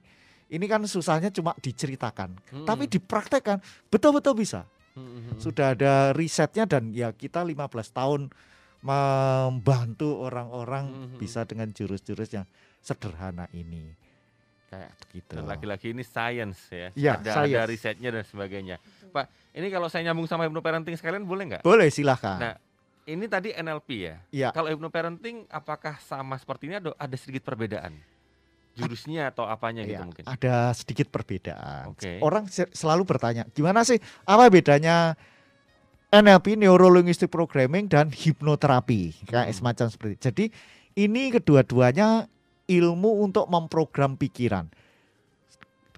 ini 0.52 0.64
kan 0.68 0.84
susahnya 0.84 1.32
cuma 1.32 1.56
diceritakan, 1.56 2.36
hmm. 2.36 2.66
tapi 2.68 2.84
dipraktekkan 2.86 3.58
betul-betul 3.88 4.36
bisa. 4.36 4.68
Hmm. 4.92 5.40
Sudah 5.40 5.72
ada 5.72 6.12
risetnya 6.12 6.68
dan 6.68 6.92
ya 6.92 7.12
kita 7.16 7.40
15 7.40 7.56
tahun 7.92 8.20
membantu 8.84 10.20
orang-orang 10.20 11.16
hmm. 11.16 11.16
bisa 11.18 11.48
dengan 11.48 11.72
jurus-jurus 11.72 12.30
yang 12.36 12.46
sederhana 12.84 13.48
ini 13.56 14.06
kayak 14.70 14.92
gitu. 15.14 15.34
Dan 15.40 15.46
laki-laki 15.48 15.94
ini 15.94 16.04
science 16.04 16.70
ya. 16.70 16.88
ya 16.94 17.12
ada, 17.18 17.32
science. 17.42 17.56
ada 17.56 17.62
risetnya 17.66 18.10
dan 18.12 18.24
sebagainya. 18.26 18.76
Pak, 19.10 19.26
ini 19.56 19.66
kalau 19.72 19.88
saya 19.88 20.10
nyambung 20.10 20.28
sama 20.28 20.44
hypnoparenting 20.44 20.94
sekalian 20.98 21.24
boleh 21.24 21.44
nggak? 21.54 21.62
Boleh, 21.64 21.88
silahkan. 21.88 22.38
Nah, 22.38 22.54
ini 23.06 23.24
tadi 23.30 23.54
NLP 23.54 23.88
ya. 24.02 24.16
Iya. 24.34 24.48
Kalau 24.50 24.68
hypnoparenting 24.68 25.46
apakah 25.46 25.96
sama 26.02 26.34
seperti 26.36 26.66
ini 26.66 26.82
atau 26.82 26.92
ada 26.98 27.16
sedikit 27.16 27.46
perbedaan? 27.46 27.94
Jurusnya 28.76 29.32
atau 29.32 29.48
apanya 29.48 29.88
gitu 29.88 29.96
iya, 29.96 30.04
mungkin? 30.04 30.24
Ada 30.28 30.76
sedikit 30.76 31.08
perbedaan. 31.08 31.96
Okay. 31.96 32.20
Orang 32.20 32.44
selalu 32.52 33.08
bertanya, 33.08 33.48
gimana 33.56 33.88
sih 33.88 33.96
apa 34.28 34.52
bedanya 34.52 35.16
NLP 36.12 36.60
Neuro 36.60 36.92
Linguistic 36.92 37.32
Programming 37.32 37.88
dan 37.88 38.12
hipnoterapi 38.12 39.24
kayak 39.32 39.48
hmm. 39.48 39.56
semacam 39.56 39.86
seperti. 39.88 40.14
Jadi 40.20 40.44
ini 41.00 41.32
kedua-duanya 41.32 42.28
ilmu 42.68 43.24
untuk 43.24 43.48
memprogram 43.48 44.18
pikiran 44.18 44.68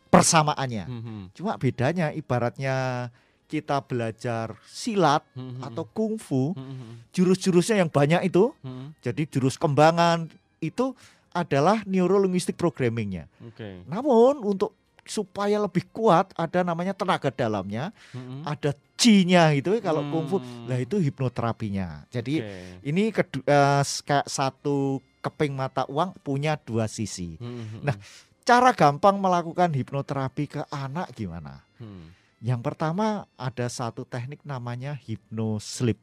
persamaannya. 0.09 0.85
Mm 0.89 1.01
-hmm. 1.01 1.21
Cuma 1.37 1.61
bedanya 1.61 2.13
ibaratnya 2.13 3.09
kita 3.49 3.81
belajar 3.81 4.55
silat 4.69 5.25
mm 5.33 5.41
-hmm. 5.41 5.67
atau 5.73 5.85
kungfu, 5.89 6.53
mm 6.53 6.61
-hmm. 6.61 6.93
jurus-jurusnya 7.17 7.81
yang 7.81 7.91
banyak 7.91 8.29
itu, 8.29 8.53
mm 8.61 8.69
-hmm. 8.69 8.87
jadi 9.01 9.23
jurus 9.27 9.57
kembangan 9.57 10.29
itu 10.61 10.93
adalah 11.33 11.81
neurolinguistic 11.89 12.61
programmingnya. 12.61 13.31
Okay. 13.55 13.81
Namun 13.89 14.45
untuk 14.45 14.77
supaya 15.09 15.57
lebih 15.57 15.89
kuat 15.89 16.37
ada 16.37 16.61
namanya 16.61 16.93
tenaga 16.93 17.33
dalamnya, 17.33 17.91
hmm. 18.13 18.45
ada 18.45 18.77
chi-nya 19.01 19.57
gitu 19.57 19.81
kalau 19.81 20.05
hmm. 20.05 20.13
kungfu. 20.13 20.37
Lah 20.69 20.79
itu 20.79 21.01
hipnoterapinya. 21.01 22.05
Jadi 22.13 22.45
okay. 22.45 22.85
ini 22.85 23.09
kedua 23.09 23.81
uh, 23.81 23.83
kayak 23.83 24.29
satu 24.29 25.01
keping 25.25 25.57
mata 25.57 25.89
uang 25.89 26.15
punya 26.21 26.61
dua 26.61 26.87
sisi. 26.87 27.41
Hmm. 27.41 27.83
Nah, 27.83 27.97
cara 28.45 28.71
gampang 28.77 29.17
melakukan 29.17 29.73
hipnoterapi 29.73 30.45
ke 30.47 30.63
anak 30.69 31.17
gimana? 31.17 31.65
Hmm. 31.81 32.13
Yang 32.39 32.61
pertama 32.63 33.27
ada 33.35 33.67
satu 33.67 34.07
teknik 34.07 34.47
namanya 34.47 34.95
hipnosleep. 34.95 35.99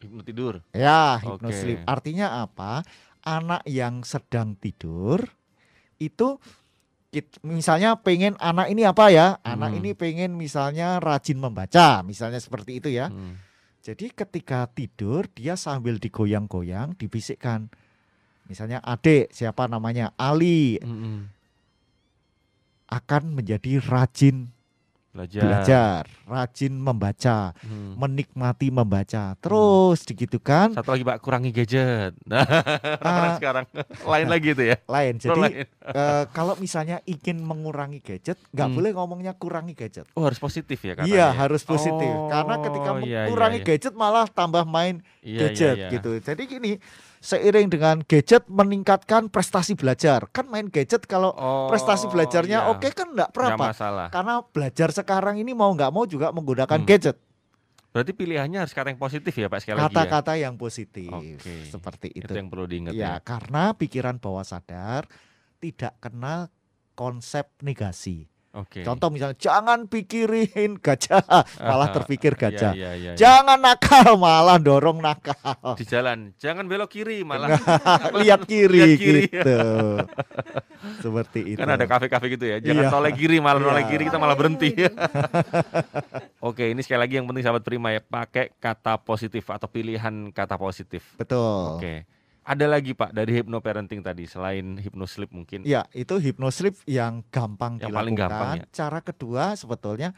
Hipno 0.00 0.22
tidur. 0.22 0.62
Ya, 0.70 1.18
hipnosleep. 1.18 1.82
Okay. 1.82 1.90
Artinya 1.90 2.46
apa? 2.46 2.86
Anak 3.20 3.66
yang 3.68 4.00
sedang 4.06 4.56
tidur 4.56 5.28
itu 6.00 6.40
misalnya 7.42 7.98
pengen 7.98 8.38
anak 8.38 8.70
ini 8.70 8.86
apa 8.86 9.10
ya? 9.10 9.42
Anak 9.42 9.74
hmm. 9.74 9.78
ini 9.82 9.90
pengen 9.98 10.30
misalnya 10.38 11.02
rajin 11.02 11.36
membaca, 11.42 12.06
misalnya 12.06 12.38
seperti 12.38 12.78
itu 12.78 12.88
ya. 12.88 13.10
Hmm. 13.10 13.36
Jadi 13.82 14.14
ketika 14.14 14.70
tidur 14.70 15.26
dia 15.34 15.58
sambil 15.58 15.98
digoyang-goyang, 15.98 16.94
dibisikkan. 16.96 17.68
Misalnya 18.46 18.78
adik 18.82 19.30
siapa 19.34 19.66
namanya 19.66 20.14
Ali. 20.16 20.78
Hmm. 20.80 21.34
akan 22.90 23.38
menjadi 23.38 23.78
rajin 23.78 24.50
belajar, 25.10 25.42
belajar 25.42 26.02
rajin 26.30 26.74
membaca, 26.78 27.50
hmm. 27.66 27.98
menikmati 27.98 28.70
membaca. 28.70 29.34
Terus 29.42 30.06
hmm. 30.06 30.14
gitu 30.14 30.38
kan. 30.38 30.70
Satu 30.70 30.94
lagi 30.94 31.02
Pak, 31.02 31.18
kurangi 31.18 31.50
gadget. 31.50 32.14
Nah, 32.30 33.34
uh, 33.34 33.34
sekarang 33.42 33.66
lain 34.06 34.26
lagi 34.30 34.48
itu 34.54 34.62
ya. 34.70 34.76
Lain. 34.86 35.14
Jadi 35.18 35.40
lain. 35.40 35.66
Uh, 35.82 36.24
kalau 36.30 36.54
misalnya 36.62 37.02
ingin 37.08 37.42
mengurangi 37.42 37.98
gadget, 37.98 38.38
nggak 38.54 38.68
hmm. 38.70 38.76
boleh 38.76 38.90
ngomongnya 38.94 39.32
kurangi 39.34 39.74
gadget. 39.74 40.06
Oh, 40.14 40.22
harus 40.22 40.38
positif 40.38 40.78
ya 40.78 40.94
katanya. 40.94 41.10
Iya, 41.10 41.26
harus 41.34 41.62
positif. 41.66 42.12
Oh, 42.14 42.30
Karena 42.30 42.54
ketika 42.62 42.90
iya, 43.02 43.26
mengurangi 43.26 43.58
iya, 43.58 43.66
iya. 43.66 43.70
gadget 43.74 43.94
malah 43.98 44.26
tambah 44.30 44.62
main 44.62 45.02
iya, 45.26 45.50
gadget 45.50 45.76
iya, 45.76 45.86
iya. 45.90 45.94
gitu. 45.98 46.10
Jadi 46.22 46.42
gini, 46.46 46.72
seiring 47.20 47.68
dengan 47.68 48.00
gadget 48.00 48.48
meningkatkan 48.48 49.28
prestasi 49.28 49.76
belajar. 49.76 50.24
Kan 50.32 50.48
main 50.48 50.72
gadget 50.72 51.04
kalau 51.04 51.36
oh, 51.36 51.68
prestasi 51.68 52.08
belajarnya 52.08 52.64
iya. 52.64 52.70
oke 52.72 52.80
okay 52.80 52.90
kan 52.96 53.12
enggak 53.12 53.30
berapa. 53.36 53.64
Karena 54.08 54.40
belajar 54.40 54.88
sekarang 54.90 55.36
ini 55.36 55.52
mau 55.52 55.68
nggak 55.76 55.92
mau 55.92 56.08
juga 56.08 56.32
menggunakan 56.32 56.80
hmm. 56.80 56.88
gadget. 56.88 57.16
Berarti 57.90 58.14
pilihannya 58.14 58.62
harus 58.62 58.72
kata 58.72 58.94
yang 58.94 59.02
positif 59.02 59.34
ya 59.34 59.50
Pak 59.50 59.60
sekali 59.66 59.82
ya? 59.82 59.90
Kata-kata 59.90 60.32
ya? 60.38 60.48
yang 60.48 60.54
positif. 60.54 61.10
Okay. 61.10 61.66
Seperti 61.68 62.08
itu. 62.14 62.30
Itu 62.30 62.38
yang 62.38 62.46
perlu 62.46 62.64
diingat 62.70 62.94
ya. 62.94 63.02
Ya, 63.02 63.14
karena 63.18 63.74
pikiran 63.74 64.22
bawah 64.22 64.46
sadar 64.46 65.10
tidak 65.58 65.98
kenal 65.98 66.48
konsep 66.94 67.50
negasi. 67.66 68.29
Okay. 68.50 68.82
Contoh 68.82 69.14
misalnya 69.14 69.38
jangan 69.38 69.86
pikirin 69.86 70.82
gajah 70.82 71.22
malah 71.70 71.94
terpikir 71.94 72.34
iya, 72.34 72.40
gajah. 72.42 72.72
Iya, 72.74 72.90
iya, 72.90 72.90
iya, 72.98 73.12
jangan 73.14 73.62
nakal 73.62 74.18
malah 74.26 74.58
dorong 74.58 74.98
nakal. 74.98 75.78
Di 75.78 75.86
jalan 75.86 76.34
jangan 76.34 76.66
belok 76.66 76.90
kiri 76.90 77.22
malah 77.22 77.54
lihat 78.20 78.42
kiri, 78.50 78.74
lihat 78.74 78.90
kiri 78.98 79.22
gitu. 79.30 79.60
Seperti 80.98 81.54
itu. 81.54 81.62
Kan 81.62 81.70
ada 81.70 81.86
kafe-kafe 81.86 82.26
gitu 82.34 82.50
ya. 82.50 82.58
Jangan 82.58 82.90
iya. 82.90 82.90
noleh 82.90 83.12
kiri 83.14 83.38
malah 83.38 83.62
noleh 83.62 83.86
iya. 83.86 83.90
kiri 83.94 84.02
kita 84.10 84.18
malah 84.18 84.34
berhenti. 84.34 84.74
Oke, 86.42 86.74
ini 86.74 86.82
sekali 86.82 87.06
lagi 87.06 87.22
yang 87.22 87.30
penting 87.30 87.46
sahabat 87.46 87.62
Prima 87.62 87.94
ya, 87.94 88.02
pakai 88.02 88.50
kata 88.58 88.98
positif 88.98 89.46
atau 89.46 89.70
pilihan 89.70 90.34
kata 90.34 90.58
positif. 90.58 91.06
Betul. 91.14 91.78
Oke. 91.78 92.02
Ada 92.40 92.66
lagi 92.66 92.96
Pak 92.96 93.12
dari 93.12 93.36
hypnoparenting 93.36 94.00
tadi 94.00 94.24
selain 94.24 94.80
hypnosleep 94.80 95.28
mungkin? 95.30 95.60
Ya, 95.68 95.84
itu 95.92 96.16
hypnosleep 96.16 96.80
yang 96.88 97.20
gampang 97.28 97.76
yang 97.76 97.92
dilakukan. 97.92 98.00
Paling 98.00 98.16
gampang 98.16 98.50
ya. 98.58 98.64
Cara 98.72 98.98
kedua 99.04 99.54
sebetulnya 99.54 100.16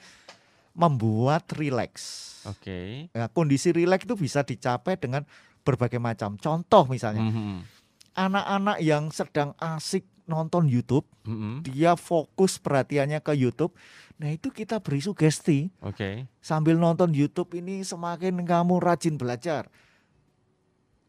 membuat 0.72 1.50
rileks. 1.52 2.38
Oke. 2.46 2.62
Okay. 2.62 2.88
Ya, 3.12 3.26
kondisi 3.26 3.74
rileks 3.74 4.06
itu 4.06 4.14
bisa 4.16 4.46
dicapai 4.46 4.96
dengan 4.96 5.26
berbagai 5.66 5.98
macam. 5.98 6.38
Contoh 6.38 6.87
misalnya, 6.88 7.26
mm 7.26 7.32
-hmm. 7.35 7.56
anak-anak 8.16 8.78
yang 8.80 9.11
sedang 9.11 9.52
asik 9.58 10.06
nonton 10.24 10.70
YouTube, 10.70 11.04
mm 11.26 11.35
-hmm. 11.37 11.54
dia 11.66 11.98
fokus 11.98 12.56
perhatiannya 12.62 13.18
ke 13.18 13.35
YouTube. 13.35 13.74
Nah 14.22 14.30
itu 14.30 14.54
kita 14.54 14.78
beri 14.78 15.02
sugesti. 15.02 15.74
Oke. 15.82 15.98
Okay. 15.98 16.14
Sambil 16.38 16.78
nonton 16.78 17.11
YouTube 17.11 17.50
ini 17.58 17.82
semakin 17.82 18.46
kamu 18.46 18.78
rajin 18.78 19.18
belajar 19.18 19.66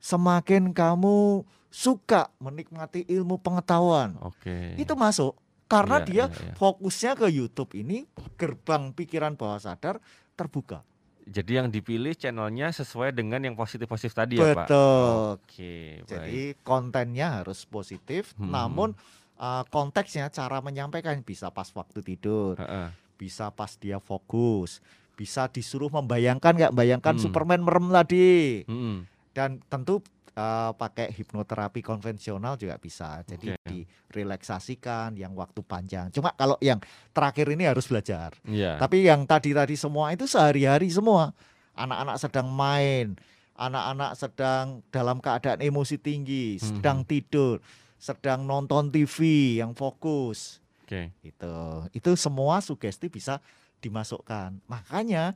semakin 0.04 0.76
kamu 0.76 1.48
suka 1.72 2.28
menikmati 2.44 3.08
ilmu 3.08 3.40
pengetahuan. 3.40 4.20
Oke. 4.20 4.76
Itu 4.76 5.00
masuk 5.00 5.40
karena 5.72 6.04
ya, 6.04 6.06
dia 6.06 6.18
ya, 6.20 6.26
ya. 6.28 6.54
fokusnya 6.60 7.12
ke 7.16 7.28
YouTube 7.32 7.72
ini 7.80 8.04
gerbang 8.36 8.92
pikiran 8.92 9.40
bawah 9.40 9.58
sadar 9.64 10.04
terbuka. 10.36 10.84
Jadi 11.24 11.56
yang 11.56 11.72
dipilih 11.72 12.20
channelnya 12.20 12.76
sesuai 12.76 13.16
dengan 13.16 13.40
yang 13.40 13.56
positif-positif 13.56 14.12
tadi 14.12 14.36
Betul. 14.36 14.44
ya 14.44 14.54
Pak? 14.60 14.68
Betul. 14.68 15.08
Oke. 15.40 15.76
Jadi 16.04 16.42
kontennya 16.68 17.40
harus 17.40 17.64
positif, 17.64 18.36
hmm. 18.36 18.52
namun 18.52 18.92
uh, 19.40 19.64
konteksnya 19.72 20.28
cara 20.36 20.60
menyampaikan 20.60 21.24
bisa 21.24 21.48
pas 21.48 21.72
waktu 21.72 22.04
tidur, 22.04 22.60
uh 22.60 22.64
-uh. 22.68 22.88
bisa 23.16 23.56
pas 23.56 23.72
dia 23.80 24.04
fokus, 24.04 24.84
bisa 25.16 25.48
disuruh 25.48 25.88
membayangkan 25.88 26.60
nggak 26.60 26.76
bayangkan 26.76 27.16
hmm. 27.16 27.24
Superman 27.24 27.64
merem 27.64 27.88
tadi. 27.88 28.68
Hmm 28.68 29.13
dan 29.34 29.60
tentu 29.68 30.00
uh, 30.38 30.72
pakai 30.74 31.10
hipnoterapi 31.14 31.82
konvensional 31.82 32.58
juga 32.58 32.78
bisa. 32.78 33.22
Jadi 33.26 33.54
okay. 33.54 33.86
direlaksasikan 34.10 35.18
yang 35.18 35.34
waktu 35.38 35.62
panjang. 35.66 36.10
Cuma 36.14 36.34
kalau 36.34 36.58
yang 36.62 36.82
terakhir 37.14 37.50
ini 37.54 37.66
harus 37.66 37.90
belajar. 37.90 38.34
Yeah. 38.46 38.78
Tapi 38.78 39.06
yang 39.06 39.26
tadi-tadi 39.26 39.78
semua 39.78 40.14
itu 40.14 40.30
sehari-hari 40.30 40.90
semua. 40.90 41.34
Anak-anak 41.74 42.18
sedang 42.22 42.48
main, 42.54 43.18
anak-anak 43.58 44.12
sedang 44.14 44.86
dalam 44.94 45.18
keadaan 45.18 45.62
emosi 45.62 45.98
tinggi, 45.98 46.58
hmm. 46.58 46.62
sedang 46.62 47.02
tidur, 47.02 47.58
sedang 47.98 48.46
nonton 48.46 48.94
TV 48.94 49.18
yang 49.58 49.74
fokus. 49.74 50.62
Okay. 50.86 51.10
Itu 51.26 51.90
itu 51.98 52.14
semua 52.14 52.62
sugesti 52.62 53.10
bisa 53.10 53.42
dimasukkan. 53.82 54.62
Makanya 54.70 55.34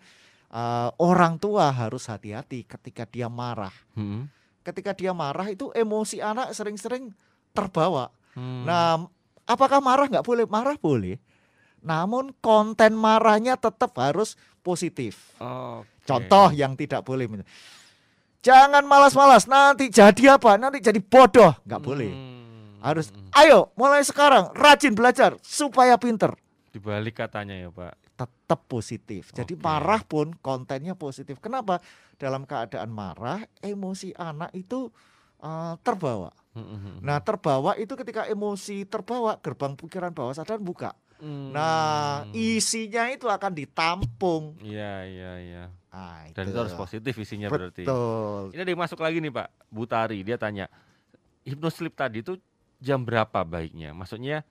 uh, 0.51 0.89
orang 0.99 1.39
tua 1.39 1.71
harus 1.71 2.07
hati-hati 2.07 2.63
ketika 2.67 3.03
dia 3.07 3.27
marah. 3.27 3.73
Hmm. 3.95 4.31
Ketika 4.63 4.91
dia 4.91 5.15
marah 5.15 5.47
itu 5.47 5.71
emosi 5.71 6.19
anak 6.19 6.51
sering-sering 6.51 7.15
terbawa. 7.55 8.12
Hmm. 8.36 8.67
Nah, 8.67 9.07
apakah 9.47 9.79
marah 9.79 10.12
nggak 10.12 10.27
boleh? 10.27 10.45
Marah 10.47 10.75
boleh. 10.75 11.15
Namun 11.79 12.36
konten 12.43 12.97
marahnya 12.97 13.55
tetap 13.55 13.95
harus 13.95 14.36
positif. 14.60 15.31
Okay. 15.39 16.03
Contoh 16.07 16.51
yang 16.51 16.75
tidak 16.75 17.07
boleh. 17.07 17.27
Jangan 18.43 18.83
malas-malas. 18.83 19.47
Nanti 19.47 19.88
jadi 19.88 20.36
apa? 20.36 20.60
Nanti 20.60 20.83
jadi 20.83 20.99
bodoh. 20.99 21.55
Nggak 21.63 21.81
boleh. 21.83 22.12
Hmm. 22.12 22.83
Harus. 22.83 23.10
Ayo, 23.33 23.71
mulai 23.79 24.03
sekarang 24.03 24.51
rajin 24.51 24.93
belajar 24.93 25.39
supaya 25.39 25.95
pinter. 25.95 26.36
Dibalik 26.75 27.17
katanya 27.17 27.55
ya 27.57 27.69
Pak 27.71 28.06
tetap 28.17 28.65
positif. 28.65 29.30
Jadi 29.30 29.53
okay. 29.53 29.63
marah 29.63 30.01
pun 30.01 30.34
kontennya 30.41 30.97
positif. 30.97 31.38
Kenapa? 31.38 31.77
Dalam 32.17 32.49
keadaan 32.49 32.89
marah, 32.89 33.45
emosi 33.62 34.17
anak 34.17 34.49
itu 34.58 34.89
uh, 35.45 35.77
terbawa. 35.86 36.34
Mm-hmm. 36.58 37.06
Nah, 37.06 37.21
terbawa 37.21 37.77
itu 37.77 37.93
ketika 37.93 38.25
emosi 38.25 38.89
terbawa, 38.89 39.38
gerbang 39.38 39.77
pikiran 39.77 40.10
bawah 40.10 40.34
sadar 40.34 40.58
buka. 40.58 40.97
Mm. 41.21 41.53
Nah, 41.53 42.25
isinya 42.34 43.10
itu 43.13 43.30
akan 43.30 43.53
ditampung. 43.53 44.58
Iya, 44.65 45.06
iya, 45.06 45.32
iya. 45.38 45.63
Nah, 45.93 46.30
Dan 46.34 46.49
itu 46.49 46.58
harus 46.58 46.77
positif 46.77 47.13
isinya 47.17 47.49
Betul. 47.49 47.58
berarti. 47.58 47.84
Ini 48.58 48.62
ada 48.65 48.71
yang 48.73 48.82
masuk 48.82 48.99
lagi 49.01 49.21
nih, 49.21 49.34
Pak. 49.34 49.47
Butari, 49.69 50.25
dia 50.25 50.38
tanya, 50.41 50.65
hipnoslip 51.45 51.93
tadi 51.93 52.25
itu 52.25 52.38
jam 52.82 53.01
berapa 53.01 53.45
baiknya? 53.45 53.93
Maksudnya 53.93 54.45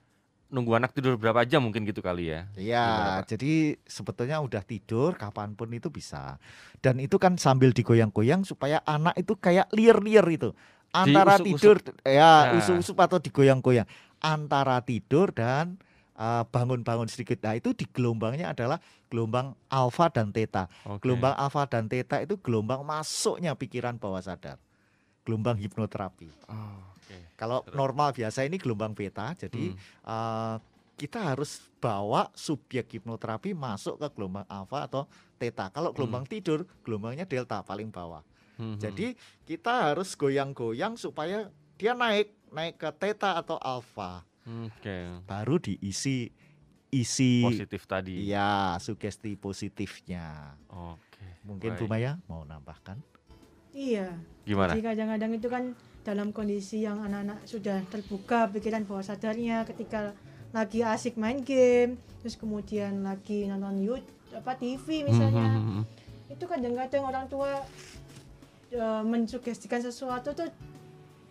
nunggu 0.47 0.79
anak 0.79 0.95
tidur 0.95 1.19
berapa 1.19 1.43
jam 1.43 1.63
mungkin 1.63 1.83
gitu 1.83 1.99
kali 1.99 2.31
ya? 2.31 2.47
Iya, 2.55 2.89
jadi 3.27 3.75
sebetulnya 3.83 4.39
udah 4.39 4.63
tidur 4.63 5.19
kapan 5.19 5.59
pun 5.59 5.71
itu 5.75 5.91
bisa. 5.91 6.39
Dan 6.79 7.03
itu 7.03 7.19
kan 7.19 7.35
sambil 7.35 7.75
digoyang-goyang 7.75 8.47
supaya 8.47 8.79
anak 8.87 9.19
itu 9.19 9.35
kayak 9.35 9.67
liar-liar 9.75 10.27
itu. 10.31 10.55
Antara 10.95 11.37
usuk, 11.43 11.47
tidur 11.51 11.77
ya 12.07 12.55
nah. 12.55 12.59
usup-usup 12.63 12.97
atau 12.97 13.19
digoyang-goyang. 13.19 13.85
Antara 14.23 14.79
tidur 14.81 15.35
dan 15.35 15.77
uh, 16.17 16.47
bangun-bangun 16.49 17.11
sedikit. 17.11 17.43
Nah, 17.45 17.59
itu 17.59 17.75
di 17.77 17.85
gelombangnya 17.91 18.55
adalah 18.55 18.81
gelombang 19.13 19.53
alfa 19.69 20.09
dan 20.09 20.33
theta. 20.33 20.71
Okay. 20.87 20.99
Gelombang 21.05 21.35
alfa 21.37 21.69
dan 21.69 21.91
theta 21.91 22.23
itu 22.23 22.41
gelombang 22.41 22.87
masuknya 22.87 23.53
pikiran 23.59 24.01
bawah 24.01 24.23
sadar. 24.23 24.57
Gelombang 25.27 25.59
hipnoterapi. 25.59 26.31
Oh. 26.49 26.96
Okay. 27.07 27.23
Kalau 27.39 27.63
Terus. 27.63 27.79
normal 27.79 28.11
biasa 28.11 28.43
ini 28.43 28.59
gelombang 28.59 28.91
beta, 28.91 29.31
jadi 29.39 29.71
hmm. 29.71 30.03
uh, 30.03 30.59
kita 30.99 31.23
harus 31.23 31.63
bawa 31.79 32.33
subjek 32.35 32.99
hipnoterapi 32.99 33.55
masuk 33.55 34.03
ke 34.03 34.09
gelombang 34.19 34.49
alfa 34.51 34.91
atau 34.91 35.03
theta. 35.39 35.71
Kalau 35.71 35.95
gelombang 35.95 36.27
hmm. 36.27 36.33
tidur, 36.35 36.67
gelombangnya 36.83 37.29
delta 37.29 37.63
paling 37.63 37.95
bawah. 37.95 38.27
Hmm. 38.59 38.81
Jadi 38.81 39.15
kita 39.47 39.93
harus 39.93 40.17
goyang-goyang 40.19 40.99
supaya 40.99 41.53
dia 41.79 41.93
naik, 41.95 42.35
naik 42.51 42.81
ke 42.81 42.91
theta 42.99 43.39
atau 43.39 43.61
alfa. 43.61 44.27
Okay. 44.43 45.23
Baru 45.29 45.61
diisi 45.63 46.33
isi 46.91 47.45
positif 47.45 47.85
tadi. 47.85 48.25
Iya, 48.25 48.81
sugesti 48.81 49.37
positifnya. 49.37 50.57
Oke. 50.73 51.45
Mungkin 51.45 51.77
Bu 51.77 51.87
Maya 51.87 52.17
mau 52.27 52.43
nambahkan? 52.43 52.99
Iya. 53.77 54.09
Gimana? 54.49 54.73
Jadi 54.73 54.83
kadang-kadang 54.83 55.31
itu 55.37 55.49
kan 55.53 55.65
dalam 56.01 56.33
kondisi 56.33 56.81
yang 56.87 57.05
anak-anak 57.05 57.45
sudah 57.45 57.85
terbuka 57.93 58.49
pikiran 58.49 58.89
bawah 58.89 59.05
sadarnya 59.05 59.69
ketika 59.69 60.17
lagi 60.57 60.81
asik 60.81 61.21
main 61.21 61.45
game, 61.45 62.01
terus 62.25 62.41
kemudian 62.41 63.05
lagi 63.05 63.45
nonton 63.45 63.85
YouTube 63.85 64.33
apa 64.33 64.57
TV 64.57 65.05
misalnya. 65.05 65.45
Hmm, 65.45 65.61
hmm, 65.61 65.75
hmm. 65.85 66.33
Itu 66.33 66.45
kadang-kadang 66.49 67.03
orang 67.05 67.27
tua 67.29 67.61
e, 68.73 68.83
mensugestikan 69.05 69.83
sesuatu 69.85 70.33
tuh 70.33 70.49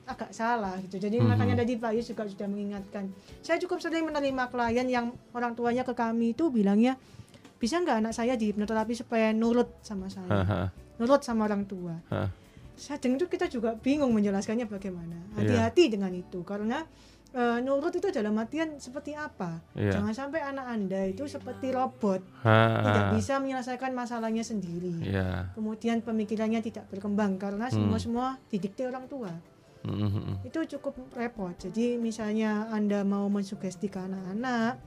agak 0.05 0.29
salah 0.29 0.77
gitu. 0.85 1.01
Jadi 1.01 1.17
Mhm. 1.17 1.25
makanya 1.25 1.65
tadi 1.65 1.81
Pak 1.81 1.91
Yus 1.97 2.13
juga 2.13 2.29
sudah 2.29 2.45
mengingatkan. 2.45 3.09
Saya 3.41 3.57
cukup 3.57 3.81
sering 3.81 4.05
menerima 4.05 4.53
klien 4.53 4.85
yang 4.85 5.05
orang 5.33 5.57
tuanya 5.57 5.81
ke 5.81 5.97
kami 5.97 6.37
itu 6.37 6.53
bilangnya 6.53 6.93
bisa 7.55 7.79
nggak 7.79 8.03
anak 8.03 8.13
saya 8.13 8.35
di 8.35 8.51
hipnoterapi 8.51 8.93
supaya 8.93 9.31
nurut 9.31 9.79
sama 9.81 10.11
saya, 10.11 10.27
Haha. 10.27 10.61
nurut 10.99 11.21
sama 11.23 11.47
orang 11.47 11.63
tua. 11.65 11.95
Dengar 12.75 13.15
itu 13.15 13.27
kita 13.31 13.47
juga 13.47 13.79
bingung 13.79 14.11
menjelaskannya 14.11 14.67
bagaimana. 14.67 15.15
Iya. 15.39 15.71
Hati-hati 15.71 15.95
dengan 15.95 16.11
itu 16.11 16.43
karena 16.43 16.83
eh, 17.31 17.63
nurut 17.63 17.95
itu 17.95 18.11
dalam 18.11 18.35
artian 18.35 18.75
seperti 18.75 19.15
apa? 19.15 19.63
Iya. 19.79 19.95
Jangan 19.95 20.11
sampai 20.11 20.43
anak 20.43 20.67
anda 20.67 21.07
itu 21.07 21.23
seperti 21.23 21.71
robot, 21.71 22.19
Hah. 22.43 22.83
tidak 22.83 23.05
bisa 23.15 23.39
menyelesaikan 23.39 23.95
masalahnya 23.95 24.43
sendiri. 24.43 24.99
Iya. 25.07 25.55
Kemudian 25.55 26.03
pemikirannya 26.03 26.59
tidak 26.59 26.91
berkembang 26.91 27.39
karena 27.39 27.71
semua 27.71 27.95
semua 27.95 28.27
didikte 28.51 28.83
orang 28.83 29.07
tua 29.07 29.31
Hmm, 29.85 30.09
hmm, 30.09 30.11
hmm. 30.17 30.35
itu 30.49 30.59
cukup 30.77 30.97
repot. 31.13 31.53
Jadi 31.53 32.01
misalnya 32.01 32.65
Anda 32.73 33.05
mau 33.05 33.29
mensugestikan 33.29 34.09
anak-anak, 34.09 34.81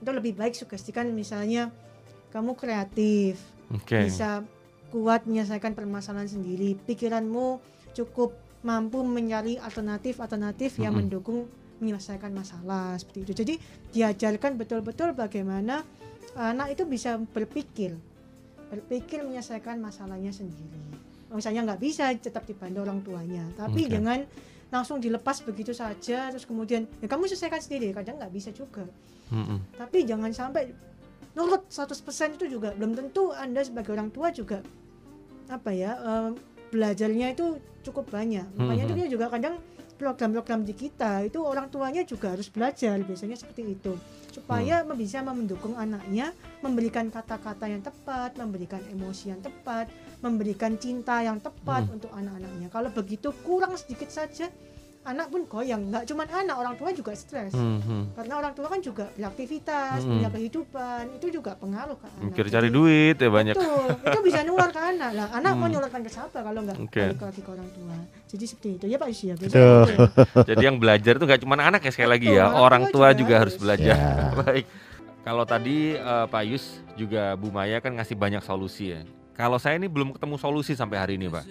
itu 0.00 0.10
lebih 0.10 0.32
baik 0.40 0.56
sugestikan 0.56 1.12
misalnya 1.12 1.68
kamu 2.32 2.56
kreatif, 2.56 3.38
Oke. 3.68 4.08
bisa 4.08 4.42
kuat 4.88 5.28
menyelesaikan 5.28 5.76
permasalahan 5.76 6.28
sendiri, 6.28 6.76
pikiranmu 6.88 7.60
cukup 7.92 8.32
mampu 8.64 9.04
mencari 9.04 9.60
alternatif-alternatif 9.60 10.80
yang 10.80 10.96
Mm-mm. 10.96 11.12
mendukung 11.12 11.38
menyelesaikan 11.82 12.30
masalah 12.32 12.94
seperti 12.96 13.18
itu. 13.26 13.32
Jadi 13.44 13.54
diajarkan 13.92 14.56
betul-betul 14.56 15.12
bagaimana 15.12 15.82
anak 16.38 16.78
itu 16.78 16.88
bisa 16.88 17.18
berpikir, 17.20 17.98
berpikir 18.70 19.20
menyelesaikan 19.26 19.76
masalahnya 19.82 20.30
sendiri. 20.32 20.80
Misalnya 21.32 21.72
nggak 21.72 21.80
bisa 21.80 22.12
tetap 22.16 22.44
dibantu 22.44 22.84
orang 22.84 23.00
tuanya, 23.00 23.44
tapi 23.56 23.88
Oke. 23.88 23.92
jangan 23.98 24.20
langsung 24.72 25.04
dilepas 25.04 25.44
begitu 25.44 25.76
saja 25.76 26.32
terus 26.32 26.48
kemudian 26.48 26.88
ya 27.04 27.06
kamu 27.06 27.28
selesaikan 27.28 27.60
sendiri 27.60 27.92
kadang 27.92 28.16
nggak 28.16 28.32
bisa 28.32 28.50
juga 28.56 28.88
Hmm, 29.32 29.48
hmm. 29.48 29.60
tapi 29.80 30.04
jangan 30.04 30.28
sampai 30.28 30.76
nurut 31.32 31.64
100% 31.66 32.36
itu 32.36 32.44
juga 32.50 32.72
belum 32.72 32.92
tentu 32.92 33.32
Anda 33.32 33.62
sebagai 33.62 33.92
orang 33.92 34.08
tua 34.08 34.28
juga 34.30 34.60
apa 35.48 35.70
ya 35.70 35.96
eh, 35.96 36.30
belajarnya 36.68 37.32
itu 37.32 37.56
cukup 37.82 38.08
banyak 38.08 38.46
makanya 38.54 38.82
itu 38.84 38.94
Mhm. 38.94 39.00
dia 39.00 39.08
juga 39.10 39.26
kadang 39.28 39.56
program-program 39.94 40.62
di 40.62 40.74
kita 40.74 41.22
itu 41.22 41.38
orang 41.38 41.68
tuanya 41.68 42.02
juga 42.02 42.34
harus 42.34 42.48
belajar 42.48 42.98
biasanya 42.98 43.38
seperti 43.38 43.62
itu 43.70 43.94
supaya 44.28 44.82
bisa 44.88 45.20
mendukung 45.22 45.76
anaknya 45.76 46.32
memberikan 46.58 47.06
kata-kata 47.06 47.68
yang 47.68 47.80
tepat 47.80 48.34
memberikan 48.34 48.80
emosi 48.88 49.30
yang 49.30 49.38
tepat 49.38 49.92
memberikan 50.18 50.74
cinta 50.74 51.20
yang 51.20 51.38
tepat 51.38 51.86
Hmm. 51.86 51.94
untuk 51.96 52.10
anak-anaknya 52.10 52.68
kalau 52.68 52.90
begitu 52.90 53.30
kurang 53.42 53.76
sedikit 53.76 54.08
saja 54.08 54.48
anak 55.02 55.26
pun 55.28 55.42
goyang 55.44 55.90
nggak 55.90 56.06
cuma 56.06 56.22
anak 56.24 56.54
orang 56.54 56.74
tua 56.74 56.90
juga 56.90 57.10
stres 57.12 57.50
Hmm, 57.50 57.82
hmm. 57.82 58.04
karena 58.14 58.34
orang 58.38 58.52
tua 58.52 58.66
kan 58.66 58.78
juga 58.78 59.10
beraktivitas, 59.12 59.98
Mm-mm. 59.98 60.10
punya 60.14 60.28
kehidupan, 60.30 61.02
itu 61.18 61.26
juga 61.32 61.52
pengaruh 61.54 61.98
ke 61.98 62.06
anak. 62.06 62.22
Mikir 62.22 62.44
Jadi, 62.44 62.54
cari 62.54 62.68
duit 62.70 63.16
ya 63.16 63.26
banyak. 63.26 63.54
Betul, 63.54 63.86
itu 63.98 64.20
bisa 64.22 64.40
nular 64.48 64.70
ke 64.70 64.78
anak 64.78 65.10
lah. 65.10 65.28
Anak 65.34 65.52
mau 65.52 65.66
Hmm. 65.66 65.74
nularkan 65.74 66.00
ke 66.00 66.10
siapa 66.10 66.38
kalau 66.38 66.60
nggak 66.62 66.78
Oke. 66.78 67.02
balik 67.02 67.18
lagi 67.20 67.40
ke 67.42 67.50
orang 67.50 67.68
tua. 67.72 67.96
Jadi 68.30 68.44
seperti 68.46 68.68
itu 68.78 68.86
ya 68.86 68.96
Pak 68.96 69.08
Yus 69.10 69.20
ya. 69.26 69.34
Jadi 70.46 70.62
yang 70.62 70.76
belajar 70.78 71.12
itu 71.18 71.24
nggak 71.26 71.40
cuma 71.42 71.54
anak 71.58 71.82
ya 71.82 71.90
sekali 71.90 72.10
lagi 72.10 72.28
Betul, 72.30 72.38
ya, 72.38 72.44
orang 72.46 72.62
orang 72.62 72.82
tua 72.88 73.08
juga 73.10 73.18
juga 73.18 73.34
harus 73.42 73.54
harus. 73.54 73.62
belajar. 73.62 73.96
Ya. 73.98 74.30
Baik. 74.40 74.66
Kalau 75.22 75.44
tadi 75.44 75.76
eh, 75.94 76.26
Pak 76.26 76.42
Yus 76.46 76.64
juga 76.94 77.34
Bu 77.34 77.50
Maya 77.50 77.78
kan 77.78 77.94
ngasih 77.94 78.14
banyak 78.14 78.42
solusi 78.42 78.94
ya. 78.94 79.02
Kalau 79.34 79.58
saya 79.58 79.78
ini 79.78 79.86
belum 79.86 80.14
ketemu 80.14 80.36
solusi 80.36 80.72
sampai 80.72 80.98
hari 80.98 81.14
ini 81.18 81.26
Pak. 81.26 81.42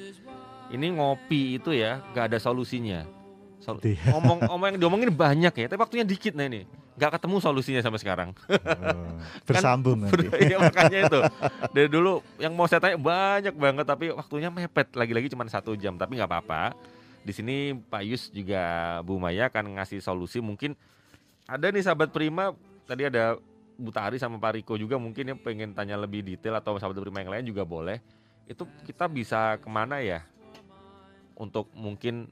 Ini 0.71 0.87
ngopi 0.95 1.59
itu 1.59 1.71
ya 1.71 1.99
nggak 2.11 2.31
ada 2.31 2.39
solusinya. 2.39 3.03
Sol- 3.61 3.77
Iya. 3.85 4.17
ngomong 4.17 4.49
ngomong 4.49 4.67
yang 4.73 4.79
diomongin 4.81 5.13
banyak 5.13 5.53
ya, 5.53 5.65
tapi 5.69 5.79
waktunya 5.79 6.01
dikit 6.01 6.33
nah 6.33 6.43
ini. 6.43 6.65
Nggak 6.97 7.17
ketemu 7.17 7.35
solusinya 7.39 7.81
sampai 7.81 8.01
sekarang. 8.01 8.29
Oh, 8.49 9.15
bersambung 9.45 10.01
nanti. 10.01 10.25
Iya 10.49 10.57
makanya 10.57 10.99
itu. 11.07 11.19
Dari 11.71 11.87
dulu 11.87 12.19
yang 12.37 12.51
mau 12.51 12.65
saya 12.65 12.81
tanya 12.81 12.97
banyak 12.97 13.53
banget 13.53 13.85
tapi 13.85 14.09
waktunya 14.09 14.49
mepet 14.49 14.91
lagi-lagi 14.91 15.29
cuma 15.29 15.45
satu 15.45 15.73
jam 15.73 15.93
tapi 15.95 16.17
nggak 16.17 16.29
apa-apa. 16.29 16.73
Di 17.21 17.31
sini 17.31 17.77
Pak 17.77 18.01
Yus 18.01 18.23
juga 18.29 18.61
Bu 19.05 19.21
Maya 19.21 19.45
akan 19.47 19.77
ngasih 19.77 20.01
solusi 20.01 20.41
mungkin 20.41 20.73
ada 21.45 21.69
nih 21.69 21.85
sahabat 21.85 22.09
Prima 22.09 22.57
tadi 22.83 23.05
ada 23.05 23.37
Bu 23.77 23.89
Tari 23.89 24.17
sama 24.17 24.37
Pak 24.37 24.57
Riko 24.57 24.73
juga 24.73 24.97
mungkin 24.97 25.25
yang 25.25 25.37
pengen 25.37 25.73
tanya 25.73 25.97
lebih 25.97 26.21
detail 26.21 26.57
atau 26.57 26.77
sahabat 26.77 26.97
Prima 26.97 27.21
yang 27.21 27.29
lain 27.29 27.45
juga 27.45 27.61
boleh. 27.61 28.01
Itu 28.45 28.65
kita 28.85 29.05
bisa 29.05 29.57
ke 29.57 29.69
mana 29.69 30.01
ya? 30.01 30.25
Untuk 31.33 31.69
mungkin 31.73 32.29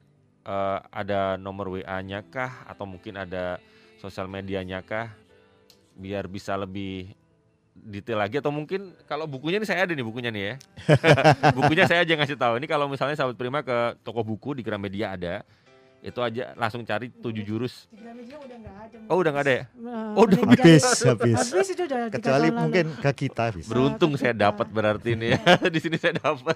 eh, 0.49 0.79
ada 0.89 1.37
nomor 1.37 1.77
WA-nya 1.77 2.25
kah 2.25 2.65
atau 2.65 2.89
mungkin 2.89 3.21
ada 3.21 3.61
sosial 4.01 4.25
medianya 4.25 4.81
kah 4.81 5.13
biar 5.93 6.25
bisa 6.25 6.55
lebih 6.57 7.13
detail 7.79 8.19
lagi 8.19 8.39
atau 8.39 8.51
mungkin 8.51 8.91
kalau 9.07 9.23
bukunya 9.23 9.59
ini 9.59 9.67
saya 9.67 9.87
ada 9.87 9.93
nih 9.95 10.03
bukunya 10.03 10.29
nih 10.33 10.43
ya. 10.43 10.55
bukunya 11.57 11.83
saya 11.87 12.03
aja 12.03 12.13
ngasih 12.19 12.35
tahu. 12.35 12.59
Ini 12.59 12.67
kalau 12.67 12.91
misalnya 12.91 13.15
sahabat 13.15 13.39
Prima 13.39 13.63
ke 13.63 13.95
toko 14.03 14.19
buku 14.23 14.59
di 14.59 14.63
Gramedia 14.65 15.15
ada. 15.15 15.47
Itu 15.99 16.23
aja 16.23 16.55
langsung 16.55 16.87
cari 16.87 17.11
tujuh 17.11 17.43
jurus. 17.43 17.91
Oh, 19.11 19.19
udah 19.19 19.31
nggak 19.35 19.43
ada 19.43 19.53
ya? 19.53 19.63
Eh, 19.67 20.15
Oh, 20.15 20.23
udah 20.23 20.39
Habis, 20.47 20.85
habis. 21.03 21.37
Habis 21.51 21.69
itu 21.75 21.83
udah 21.83 22.07
Kecuali 22.07 22.47
mungkin 22.55 22.85
ke 23.03 23.11
kita 23.27 23.51
bisa. 23.51 23.67
Beruntung 23.67 24.15
saya 24.15 24.31
dapat 24.31 24.71
berarti 24.71 25.19
ini 25.19 25.35
ya. 25.35 25.39
di 25.73 25.79
sini 25.83 25.99
saya 25.99 26.15
dapat 26.15 26.55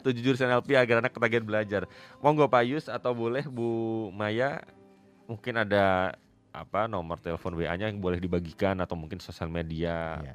tujuh 0.00 0.22
jurus 0.24 0.40
NLP 0.40 0.72
agar 0.80 1.04
anak 1.04 1.12
ketagihan 1.12 1.44
belajar. 1.44 1.82
Monggo 2.24 2.48
Pak 2.48 2.64
Yus 2.64 2.86
atau 2.88 3.12
boleh 3.12 3.44
Bu 3.44 4.08
Maya 4.16 4.64
mungkin 5.28 5.60
ada 5.60 6.16
apa 6.48 6.88
nomor 6.88 7.20
telepon 7.20 7.54
WA-nya 7.54 7.92
yang 7.92 8.00
boleh 8.00 8.16
dibagikan 8.16 8.80
atau 8.80 8.96
mungkin 8.96 9.20
sosial 9.20 9.52
media. 9.52 10.16
Iya. 10.24 10.34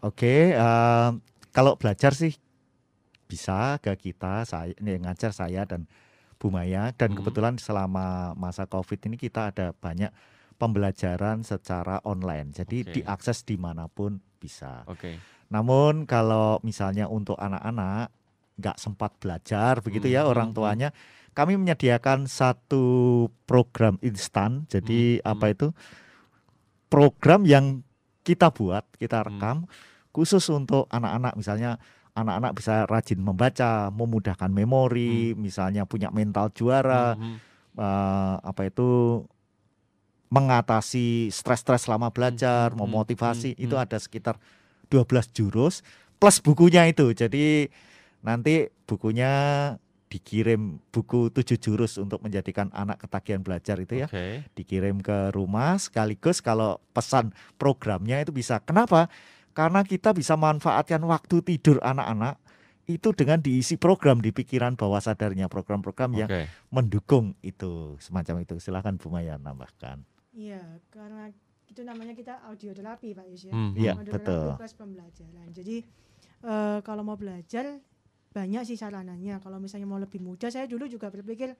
Oke, 0.00 0.56
em, 0.56 1.12
kalau 1.52 1.76
belajar 1.76 2.16
sih 2.16 2.32
bisa 3.28 3.76
ke 3.82 3.92
kita, 3.98 4.48
saya 4.48 4.72
ini 4.80 4.96
yang 4.96 5.04
ngajar 5.10 5.34
saya 5.36 5.68
dan 5.68 5.84
Bu 6.36 6.52
Maya 6.52 6.92
dan 6.92 7.12
Hmm. 7.12 7.16
kebetulan 7.20 7.54
selama 7.56 8.36
masa 8.36 8.68
Covid 8.68 9.00
ini 9.08 9.16
kita 9.16 9.50
ada 9.52 9.72
banyak 9.72 10.12
pembelajaran 10.56 11.44
secara 11.44 12.00
online, 12.04 12.52
jadi 12.52 12.78
Oke. 12.84 12.92
diakses 13.00 13.44
di 13.44 13.60
mana 13.60 13.88
pun 13.92 14.20
bisa. 14.40 14.88
Oke. 14.88 15.20
Namun 15.52 16.08
kalau 16.08 16.58
misalnya 16.64 17.06
untuk 17.06 17.36
anak-anak 17.36 18.08
nggak 18.56 18.76
sempat 18.80 19.12
belajar 19.20 19.84
begitu 19.84 20.08
ya 20.08 20.24
Hmm, 20.24 20.32
orang 20.32 20.48
hmm, 20.50 20.56
tuanya, 20.56 20.88
kami 21.36 21.60
menyediakan 21.60 22.24
satu 22.24 23.28
program 23.44 24.00
instan. 24.00 24.64
Jadi 24.72 25.20
Hmm, 25.20 25.28
apa 25.36 25.46
itu 25.52 25.68
program 26.88 27.44
yang 27.44 27.84
kita 28.24 28.50
buat, 28.50 28.84
kita 28.96 29.22
Hmm. 29.22 29.26
rekam 29.28 29.56
khusus 30.10 30.48
untuk 30.48 30.88
anak-anak 30.88 31.36
misalnya 31.36 31.76
anak-anak 32.16 32.52
bisa 32.56 32.74
rajin 32.88 33.20
membaca, 33.20 33.92
memudahkan 33.92 34.48
memori, 34.48 35.36
misalnya 35.36 35.84
punya 35.84 36.08
mental 36.08 36.48
juara, 36.56 37.12
Mhm. 37.14 37.36
eh, 37.76 38.34
apa 38.40 38.62
itu 38.64 39.22
mengatasi 40.26 41.30
stres-stres 41.30 41.86
selama 41.86 42.10
belajar, 42.10 42.72
Hmm, 42.72 42.80
hmm, 42.80 42.82
memotivasi 42.82 43.54
hmm, 43.54 43.62
itu 43.62 43.74
hmm. 43.78 43.84
ada 43.84 43.98
sekitar 44.00 44.34
12 44.90 45.30
jurus 45.30 45.86
plus 46.18 46.42
bukunya 46.42 46.88
itu. 46.90 47.12
Jadi 47.14 47.70
nanti 48.24 48.66
bukunya 48.88 49.32
dikirim 50.06 50.78
buku 50.94 51.34
tujuh 51.34 51.58
jurus 51.58 51.98
untuk 51.98 52.22
menjadikan 52.22 52.70
anak 52.70 53.02
ketagihan 53.04 53.42
belajar 53.42 53.76
itu 53.82 54.06
ya 54.06 54.06
Oke. 54.06 54.46
dikirim 54.54 55.02
ke 55.02 55.34
rumah 55.34 55.76
sekaligus 55.82 56.38
kalau 56.38 56.78
pesan 56.94 57.34
programnya 57.58 58.22
itu 58.22 58.30
bisa. 58.30 58.62
Kenapa? 58.62 59.10
Karena 59.56 59.80
kita 59.80 60.12
bisa 60.12 60.36
manfaatkan 60.36 61.00
waktu 61.08 61.40
tidur 61.40 61.80
anak-anak 61.80 62.36
itu 62.86 63.10
dengan 63.16 63.40
diisi 63.42 63.74
program 63.80 64.22
di 64.22 64.30
pikiran 64.30 64.78
bawah 64.78 65.02
sadarnya 65.02 65.50
program-program 65.50 66.12
yang 66.14 66.30
Oke. 66.30 66.46
mendukung 66.70 67.34
itu 67.42 67.98
semacam 67.98 68.46
itu 68.46 68.62
silahkan 68.62 68.94
Bu 68.94 69.10
Maya 69.10 69.34
nambahkan 69.42 70.06
Iya, 70.36 70.62
karena 70.92 71.32
itu 71.66 71.80
namanya 71.82 72.12
kita 72.12 72.44
audioterapi 72.46 73.16
Pak 73.16 73.26
Yus 73.32 73.48
ya. 73.48 73.52
Mhm. 73.56 73.72
Iya, 73.74 73.92
betul. 73.96 74.52
plus 74.60 74.76
pembelajaran. 74.76 75.48
Jadi 75.48 75.80
eh, 76.44 76.78
kalau 76.84 77.02
mau 77.02 77.16
belajar 77.16 77.80
banyak 78.36 78.62
sih 78.68 78.76
sarananya. 78.76 79.40
Kalau 79.40 79.56
misalnya 79.56 79.88
mau 79.88 79.96
lebih 79.96 80.20
mudah, 80.20 80.52
saya 80.52 80.68
dulu 80.68 80.84
juga 80.84 81.08
berpikir 81.08 81.56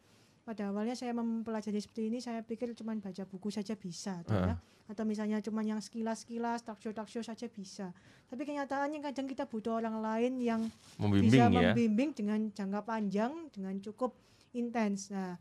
pada 0.47 0.70
awalnya 0.70 0.94
saya 0.94 1.11
mempelajari 1.11 1.82
seperti 1.82 2.07
ini 2.07 2.22
saya 2.22 2.38
pikir 2.47 2.70
cuma 2.78 2.94
baca 2.94 3.26
buku 3.26 3.51
saja 3.51 3.74
bisa 3.74 4.22
uh. 4.30 4.55
ya 4.55 4.55
atau 4.86 5.03
misalnya 5.03 5.42
cuma 5.42 5.66
yang 5.66 5.82
sekilas-sekilas 5.82 6.62
show 7.11 7.18
saja 7.26 7.51
bisa 7.51 7.90
tapi 8.30 8.47
kenyataannya 8.47 9.03
kadang 9.03 9.26
kita 9.26 9.42
butuh 9.51 9.82
orang 9.82 9.99
lain 9.99 10.38
yang 10.38 10.62
membimbing, 11.03 11.26
bisa 11.26 11.51
ya? 11.51 11.51
membimbing 11.51 12.11
dengan 12.14 12.40
jangka 12.55 12.86
panjang 12.86 13.34
dengan 13.51 13.74
cukup 13.82 14.14
intens 14.55 15.11
nah 15.11 15.34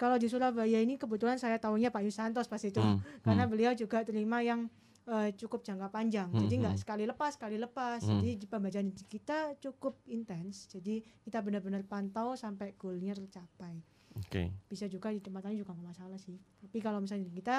kalau 0.00 0.16
di 0.16 0.32
Surabaya 0.32 0.80
ini 0.80 0.96
kebetulan 0.96 1.36
saya 1.36 1.60
tahunya 1.60 1.92
Pak 1.92 2.00
Yusantos 2.00 2.48
pas 2.48 2.64
itu 2.64 2.80
hmm. 2.80 3.04
karena 3.28 3.44
hmm. 3.44 3.52
beliau 3.52 3.72
juga 3.76 4.00
terima 4.00 4.40
yang 4.40 4.64
uh, 5.04 5.28
cukup 5.36 5.60
jangka 5.60 5.92
panjang. 5.92 6.32
Hmm. 6.32 6.48
Jadi 6.48 6.54
nggak 6.56 6.74
hmm. 6.78 6.82
sekali 6.82 7.04
lepas, 7.04 7.36
sekali 7.36 7.60
lepas. 7.60 8.00
Hmm. 8.00 8.24
Jadi 8.24 8.48
pembacaan 8.48 8.88
kita 8.96 9.60
cukup 9.60 10.00
intens. 10.08 10.72
Jadi 10.72 11.04
kita 11.20 11.44
benar-benar 11.44 11.84
pantau 11.84 12.32
sampai 12.32 12.72
goalnya 12.80 13.12
tercapai. 13.12 13.99
Oke. 14.18 14.26
Okay. 14.26 14.46
Bisa 14.66 14.90
juga 14.90 15.14
di 15.14 15.22
tempat 15.22 15.46
lain 15.46 15.62
juga 15.62 15.74
nggak 15.76 15.88
masalah 15.94 16.18
sih. 16.18 16.38
Tapi 16.58 16.78
kalau 16.82 16.98
misalnya 16.98 17.30
kita 17.30 17.56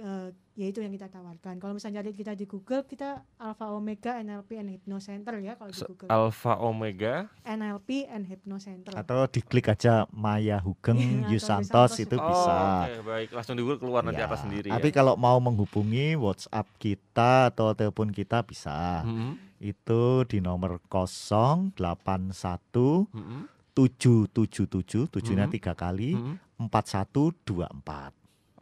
uh, 0.00 0.28
ya 0.56 0.66
itu 0.68 0.80
yang 0.80 0.92
kita 0.92 1.08
tawarkan. 1.08 1.60
Kalau 1.60 1.74
misalnya 1.76 2.00
kita 2.04 2.32
di 2.32 2.44
Google 2.48 2.84
kita 2.88 3.24
Alpha 3.36 3.72
Omega 3.72 4.16
NLP 4.20 4.50
and 4.60 4.70
Hypno 4.72 4.98
Center 5.00 5.36
ya 5.40 5.56
kalau 5.56 5.72
di 5.72 5.82
Google. 5.84 6.08
Alpha 6.08 6.54
Omega 6.60 7.28
NLP 7.44 8.08
and 8.08 8.24
Hypno 8.28 8.56
Center. 8.56 8.92
Atau 8.96 9.28
diklik 9.28 9.68
aja 9.68 10.08
Maya 10.12 10.60
Hugeng 10.60 11.00
iya, 11.28 11.36
Yusantos 11.36 12.00
itu 12.00 12.16
oh, 12.16 12.24
bisa. 12.24 12.88
Okay, 12.88 13.02
baik. 13.04 13.28
Langsung 13.32 13.56
di 13.58 13.62
Google 13.64 13.80
keluar 13.80 14.02
nanti 14.04 14.22
ya. 14.22 14.28
atas 14.28 14.44
sendiri. 14.44 14.68
Tapi 14.72 14.88
ya. 14.92 14.94
kalau 15.02 15.14
mau 15.16 15.36
menghubungi 15.40 16.16
WhatsApp 16.16 16.68
kita 16.80 17.52
atau 17.52 17.72
telepon 17.76 18.12
kita 18.12 18.44
bisa. 18.44 19.04
Mm 19.04 19.12
-hmm. 19.12 19.32
Itu 19.62 20.26
di 20.26 20.42
nomor 20.42 20.82
081 20.90 21.78
mm 21.78 23.06
-hmm 23.08 23.61
tujuh 23.72 24.28
tujuh 24.28 24.66
tujuh 24.68 25.04
tujuhnya 25.08 25.48
hmm. 25.48 25.54
tiga 25.56 25.72
kali 25.72 26.16
empat 26.60 26.84
satu 26.92 27.32
dua 27.44 27.68
empat 27.72 28.12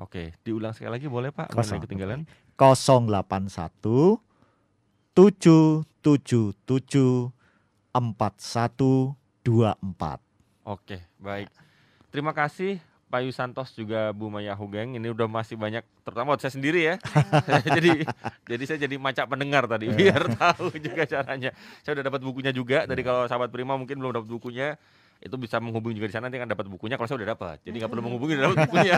Oke, 0.00 0.32
diulang 0.40 0.72
sekali 0.72 0.96
lagi 0.96 1.12
boleh 1.12 1.28
Pak? 1.28 1.52
Kosong 1.52 1.84
ketinggalan. 1.84 2.24
delapan 3.04 3.52
satu 3.52 4.16
tujuh 5.12 5.84
tujuh 6.00 6.56
tujuh 6.64 7.28
empat 7.92 8.40
satu 8.40 9.12
dua 9.44 9.76
empat. 9.84 10.24
Oke, 10.64 11.04
baik. 11.20 11.52
Terima 12.08 12.32
kasih 12.32 12.80
Pak 13.12 13.20
Yusantos 13.28 13.76
juga 13.76 14.16
Bu 14.16 14.32
Maya 14.32 14.56
Hugeng. 14.56 14.96
Ini 14.96 15.12
udah 15.12 15.28
masih 15.28 15.60
banyak, 15.60 15.84
terutama 16.00 16.40
saya 16.40 16.56
sendiri 16.56 16.80
ya. 16.80 16.96
jadi 17.76 18.08
jadi 18.48 18.64
saya 18.64 18.78
jadi 18.88 18.96
macak 18.96 19.28
pendengar 19.28 19.68
tadi 19.68 19.92
iya. 19.92 20.16
biar 20.16 20.32
tahu 20.32 20.72
juga 20.80 21.04
caranya. 21.04 21.52
Saya 21.84 22.00
udah 22.00 22.04
dapat 22.08 22.20
bukunya 22.24 22.56
juga. 22.56 22.88
Tadi 22.88 23.04
kalau 23.04 23.28
sahabat 23.28 23.52
Prima 23.52 23.76
mungkin 23.76 24.00
belum 24.00 24.16
dapat 24.16 24.32
bukunya 24.32 24.80
itu 25.20 25.36
bisa 25.36 25.60
menghubungi 25.60 26.00
juga 26.00 26.08
di 26.08 26.14
sana 26.16 26.32
nanti 26.32 26.40
kan 26.40 26.48
dapat 26.48 26.64
bukunya 26.64 26.96
kalau 26.96 27.04
saya 27.04 27.20
udah 27.20 27.30
dapat. 27.36 27.56
Jadi 27.60 27.76
nggak 27.76 27.90
perlu 27.92 28.04
menghubungi 28.08 28.32
udah 28.40 28.44
dapat 28.48 28.58
bukunya. 28.72 28.96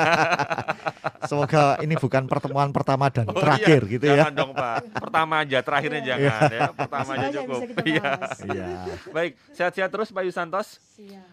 Semoga 1.31 1.63
ini 1.83 1.95
bukan 1.99 2.23
pertemuan 2.31 2.71
pertama 2.71 3.11
dan 3.11 3.27
oh, 3.27 3.35
terakhir 3.35 3.83
iya. 3.83 3.93
gitu 3.99 4.05
jangan 4.07 4.15
ya. 4.15 4.23
Jangan 4.23 4.35
dong 4.39 4.51
pak. 4.55 4.77
Pertama 5.03 5.35
aja 5.43 5.59
terakhirnya 5.67 6.03
iya. 6.03 6.09
jangan 6.15 6.41
ya. 6.47 6.61
Pertama 6.79 7.11
aja 7.19 7.29
cukup. 7.35 7.61
iya. 7.83 8.11
iya. 8.55 8.67
Baik 9.11 9.33
sehat-sehat 9.51 9.91
terus 9.91 10.09
Pak 10.15 10.23
Yusantos. 10.23 10.69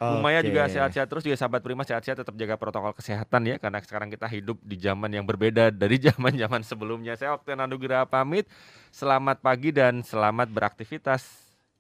Umaya 0.02 0.42
okay. 0.42 0.48
juga 0.50 0.62
sehat-sehat 0.66 1.06
terus 1.06 1.22
juga 1.22 1.38
sahabat 1.38 1.62
Prima 1.62 1.86
sehat-sehat 1.86 2.26
tetap 2.26 2.34
jaga 2.34 2.58
protokol 2.58 2.98
kesehatan 2.98 3.42
ya 3.46 3.56
karena 3.62 3.78
sekarang 3.86 4.10
kita 4.10 4.26
hidup 4.26 4.58
di 4.66 4.74
zaman 4.82 5.14
yang 5.14 5.26
berbeda 5.30 5.70
dari 5.70 6.02
zaman-zaman 6.10 6.66
sebelumnya. 6.66 7.14
Saya 7.14 7.38
Gira 7.80 8.10
pamit. 8.10 8.50
Selamat 8.90 9.38
pagi 9.38 9.70
dan 9.70 10.02
selamat 10.02 10.50
beraktivitas 10.50 11.49